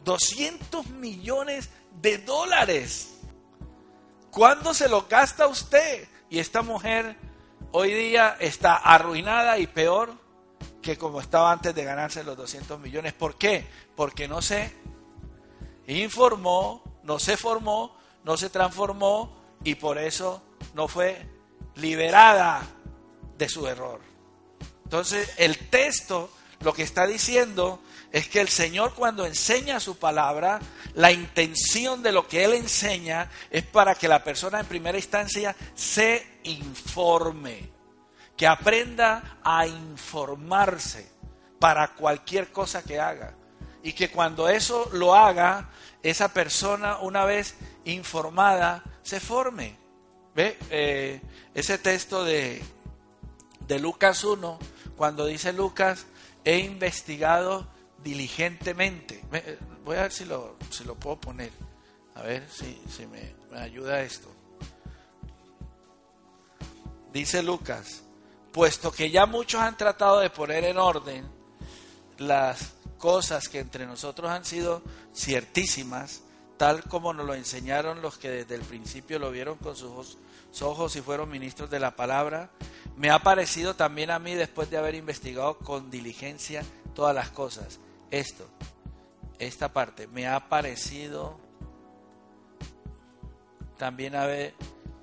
200 0.04 0.86
millones 0.88 1.70
de 2.02 2.18
dólares. 2.18 3.22
¿Cuándo 4.30 4.74
se 4.74 4.90
lo 4.90 5.08
gasta 5.08 5.48
usted? 5.48 6.06
Y 6.30 6.40
esta 6.40 6.62
mujer 6.62 7.16
hoy 7.72 7.94
día 7.94 8.36
está 8.42 8.76
arruinada 8.76 9.60
y 9.60 9.68
peor 9.68 10.14
que 10.82 10.98
como 10.98 11.22
estaba 11.22 11.54
antes 11.54 11.74
de 11.74 11.86
ganarse 11.86 12.22
los 12.26 12.36
200 12.36 12.82
millones. 12.82 13.14
¿Por 13.14 13.38
qué? 13.38 13.66
Porque 13.96 14.28
no 14.28 14.42
se 14.42 14.74
informó, 15.88 16.84
no 17.04 17.18
se 17.18 17.38
formó, 17.38 17.96
no 18.26 18.36
se 18.36 18.50
transformó 18.50 19.38
y 19.64 19.76
por 19.76 20.00
eso 20.00 20.44
no 20.74 20.90
fue 20.90 21.30
liberada 21.76 22.62
de 23.38 23.48
su 23.48 23.66
error. 23.68 24.07
Entonces 24.88 25.34
el 25.36 25.58
texto 25.68 26.30
lo 26.62 26.72
que 26.72 26.84
está 26.84 27.06
diciendo 27.06 27.82
es 28.10 28.30
que 28.30 28.40
el 28.40 28.48
Señor 28.48 28.94
cuando 28.94 29.26
enseña 29.26 29.82
su 29.82 29.98
palabra, 29.98 30.62
la 30.96 31.12
intención 31.12 32.02
de 32.02 32.14
lo 32.14 32.26
que 32.26 32.46
Él 32.46 32.54
enseña 32.54 33.30
es 33.52 33.64
para 33.64 33.96
que 33.96 34.08
la 34.08 34.24
persona 34.24 34.62
en 34.62 34.66
primera 34.66 34.98
instancia 34.98 35.58
se 35.76 36.40
informe, 36.44 37.70
que 38.38 38.48
aprenda 38.48 39.40
a 39.44 39.68
informarse 39.68 41.12
para 41.60 41.94
cualquier 41.94 42.54
cosa 42.54 42.82
que 42.82 42.98
haga. 42.98 43.36
Y 43.84 43.92
que 43.92 44.10
cuando 44.10 44.48
eso 44.48 44.90
lo 44.94 45.16
haga, 45.16 45.70
esa 46.02 46.30
persona 46.30 47.00
una 47.00 47.26
vez 47.26 47.56
informada 47.84 48.86
se 49.04 49.20
forme. 49.20 49.76
¿Ve? 50.34 50.58
Eh, 50.70 51.22
ese 51.54 51.78
texto 51.78 52.24
de, 52.24 52.64
de 53.68 53.80
Lucas 53.80 54.24
1, 54.24 54.60
cuando 54.98 55.26
dice 55.26 55.54
Lucas, 55.54 56.08
he 56.44 56.60
investigado 56.60 57.68
diligentemente. 58.04 59.24
Eh, 59.32 59.58
voy 59.86 59.98
a 59.98 60.02
ver 60.04 60.12
si 60.12 60.26
lo, 60.26 60.58
si 60.72 60.84
lo 60.84 60.96
puedo 60.96 61.22
poner. 61.22 61.52
A 62.16 62.24
ver 62.24 62.48
si, 62.50 62.82
si 62.90 63.06
me, 63.06 63.36
me 63.52 63.60
ayuda 63.60 64.02
esto. 64.02 64.30
Dice 67.14 67.44
Lucas, 67.44 68.04
puesto 68.52 68.92
que 68.92 69.12
ya 69.12 69.26
muchos 69.26 69.62
han 69.62 69.78
tratado 69.78 70.20
de 70.20 70.30
poner 70.30 70.66
en 70.66 70.78
orden 70.78 71.26
las 72.18 72.74
cosas 72.98 73.48
que 73.48 73.60
entre 73.60 73.86
nosotros 73.86 74.30
han 74.32 74.46
sido 74.46 74.82
ciertísimas, 75.16 76.22
tal 76.58 76.84
como 76.84 77.14
nos 77.14 77.26
lo 77.28 77.36
enseñaron 77.36 78.02
los 78.02 78.18
que 78.18 78.30
desde 78.30 78.56
el 78.56 78.62
principio 78.62 79.20
lo 79.20 79.32
vieron 79.32 79.58
con 79.58 79.76
sus 79.76 80.18
ojos 80.62 80.96
y 80.96 81.02
fueron 81.02 81.30
ministros 81.30 81.70
de 81.70 81.80
la 81.80 81.96
palabra, 81.96 82.50
me 82.98 83.12
ha 83.12 83.20
parecido 83.20 83.76
también 83.76 84.10
a 84.10 84.18
mí, 84.18 84.34
después 84.34 84.70
de 84.72 84.78
haber 84.78 84.96
investigado 84.96 85.58
con 85.60 85.92
diligencia 85.92 86.64
todas 86.96 87.14
las 87.14 87.30
cosas, 87.30 87.80
esto, 88.10 88.48
esta 89.38 89.72
parte, 89.72 90.08
me 90.08 90.28
ha 90.28 90.50
parecido 90.50 91.40
también 93.78 94.16
haber 94.16 94.56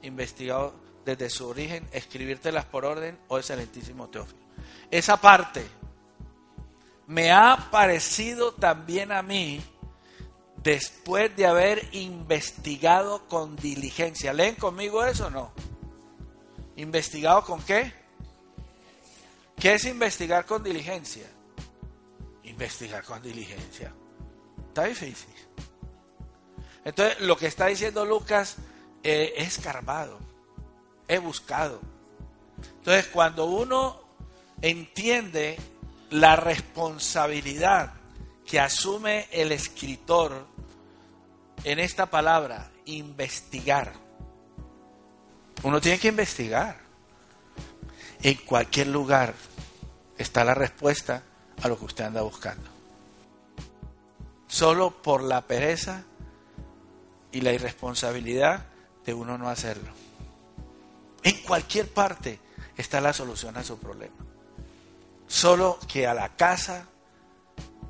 investigado 0.02 0.74
desde 1.04 1.30
su 1.30 1.46
origen, 1.46 1.86
escribírtelas 1.92 2.64
por 2.64 2.84
orden, 2.84 3.16
oh 3.28 3.38
excelentísimo 3.38 4.08
Teófilo. 4.08 4.42
Esa 4.90 5.16
parte 5.16 5.64
me 7.06 7.30
ha 7.30 7.68
parecido 7.70 8.54
también 8.54 9.12
a 9.12 9.22
mí, 9.22 9.62
después 10.56 11.36
de 11.36 11.46
haber 11.46 11.88
investigado 11.92 13.28
con 13.28 13.54
diligencia. 13.54 14.32
¿Leen 14.32 14.56
conmigo 14.56 15.04
eso 15.04 15.26
o 15.26 15.30
no? 15.30 15.52
¿Investigado 16.76 17.44
con 17.44 17.62
qué? 17.62 17.92
¿Qué 19.56 19.74
es 19.74 19.84
investigar 19.84 20.44
con 20.44 20.62
diligencia? 20.62 21.26
Investigar 22.42 23.04
con 23.04 23.22
diligencia. 23.22 23.92
Está 24.68 24.84
difícil. 24.84 25.34
Entonces, 26.84 27.20
lo 27.20 27.36
que 27.36 27.46
está 27.46 27.66
diciendo 27.66 28.04
Lucas 28.04 28.56
eh, 29.02 29.34
es 29.36 29.58
escarbado, 29.58 30.18
he 31.08 31.18
buscado. 31.18 31.80
Entonces, 32.78 33.06
cuando 33.06 33.46
uno 33.46 34.02
entiende 34.60 35.56
la 36.10 36.36
responsabilidad 36.36 37.94
que 38.46 38.60
asume 38.60 39.26
el 39.30 39.52
escritor 39.52 40.46
en 41.64 41.78
esta 41.78 42.06
palabra, 42.06 42.70
investigar. 42.84 44.03
Uno 45.62 45.80
tiene 45.80 45.98
que 45.98 46.08
investigar. 46.08 46.78
En 48.22 48.34
cualquier 48.38 48.88
lugar 48.88 49.34
está 50.18 50.44
la 50.44 50.54
respuesta 50.54 51.22
a 51.62 51.68
lo 51.68 51.78
que 51.78 51.84
usted 51.84 52.04
anda 52.04 52.22
buscando. 52.22 52.70
Solo 54.46 55.02
por 55.02 55.22
la 55.22 55.42
pereza 55.42 56.04
y 57.32 57.40
la 57.40 57.52
irresponsabilidad 57.52 58.66
de 59.04 59.14
uno 59.14 59.36
no 59.36 59.48
hacerlo. 59.48 59.92
En 61.22 61.42
cualquier 61.42 61.88
parte 61.88 62.38
está 62.76 63.00
la 63.00 63.12
solución 63.12 63.56
a 63.56 63.64
su 63.64 63.78
problema. 63.78 64.14
Solo 65.26 65.78
que 65.88 66.06
a 66.06 66.14
la 66.14 66.36
casa 66.36 66.86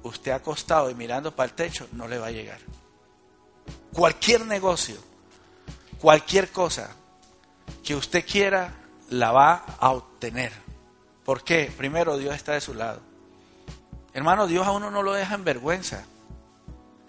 usted 0.03 0.33
acostado 0.33 0.91
y 0.91 0.95
mirando 0.95 1.35
para 1.35 1.49
el 1.49 1.55
techo 1.55 1.89
no 1.93 2.07
le 2.09 2.19
va 2.19 2.29
a 2.29 2.33
llegar. 2.33 2.61
Cualquier 3.93 4.47
negocio, 4.47 4.97
cualquier 6.01 6.51
cosa 6.51 6.91
que 7.85 7.95
usted 7.95 8.25
quiera, 8.27 8.75
la 9.11 9.31
va 9.31 9.65
a 9.79 9.91
obtener. 9.91 10.53
¿Por 11.25 11.45
qué? 11.45 11.73
Primero, 11.77 12.17
Dios 12.17 12.35
está 12.35 12.53
de 12.53 12.61
su 12.61 12.75
lado. 12.75 13.01
Hermano, 14.13 14.47
Dios 14.47 14.67
a 14.67 14.73
uno 14.73 14.91
no 14.91 15.03
lo 15.03 15.13
deja 15.13 15.35
en 15.35 15.45
vergüenza. 15.45 16.05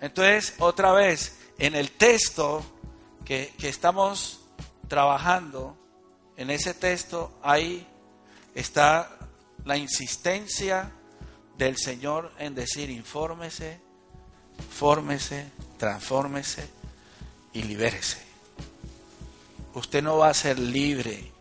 Entonces, 0.02 0.56
otra 0.60 0.92
vez, 0.92 1.40
en 1.58 1.76
el 1.76 1.92
texto 1.92 2.64
que, 3.24 3.54
que 3.58 3.70
estamos 3.70 4.42
trabajando, 4.88 5.78
en 6.38 6.50
ese 6.50 6.74
texto 6.74 7.32
ahí 7.42 7.88
está 8.54 9.10
la 9.64 9.78
insistencia 9.78 10.92
del 11.58 11.78
Señor 11.78 12.32
en 12.38 12.54
decir, 12.54 12.90
infórmese, 12.90 13.80
fórmese, 14.70 15.50
transfórmese 15.78 16.68
y 17.54 17.64
libérese. 17.64 18.25
Usted 19.76 20.02
no 20.02 20.18
va 20.18 20.30
a 20.30 20.34
ser 20.34 20.58
libre 20.58 21.32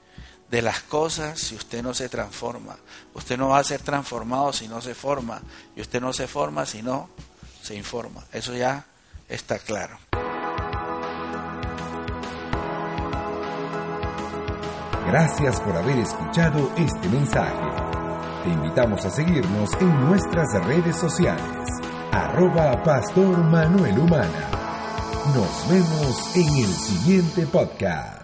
de 0.51 0.61
las 0.61 0.81
cosas 0.83 1.39
si 1.39 1.55
usted 1.55 1.83
no 1.83 1.95
se 1.95 2.09
transforma. 2.09 2.77
Usted 3.15 3.39
no 3.39 3.51
va 3.51 3.59
a 3.59 3.65
ser 3.65 3.81
transformado 3.81 4.53
si 4.53 4.67
no 4.67 4.81
se 4.81 4.95
forma. 4.95 5.41
Y 5.77 5.81
usted 5.81 6.01
no 6.01 6.13
se 6.13 6.27
forma 6.27 6.67
si 6.67 6.83
no 6.83 7.09
se 7.63 7.77
informa. 7.77 8.25
Eso 8.33 8.55
ya 8.55 8.85
está 9.29 9.59
claro. 9.61 9.99
Gracias 15.07 15.61
por 15.61 15.77
haber 15.77 15.99
escuchado 15.99 16.73
este 16.77 17.09
mensaje. 17.09 17.55
Te 18.43 18.51
invitamos 18.51 19.05
a 19.05 19.11
seguirnos 19.11 19.71
en 19.81 20.01
nuestras 20.07 20.53
redes 20.65 20.97
sociales. 20.97 21.69
arroba 22.11 22.83
Pastor 22.83 23.39
Manuel 23.45 23.99
Humana. 23.99 24.51
Nos 25.35 25.69
vemos 25.69 26.37
en 26.37 26.65
el 26.65 26.75
siguiente 26.75 27.47
podcast. 27.47 28.24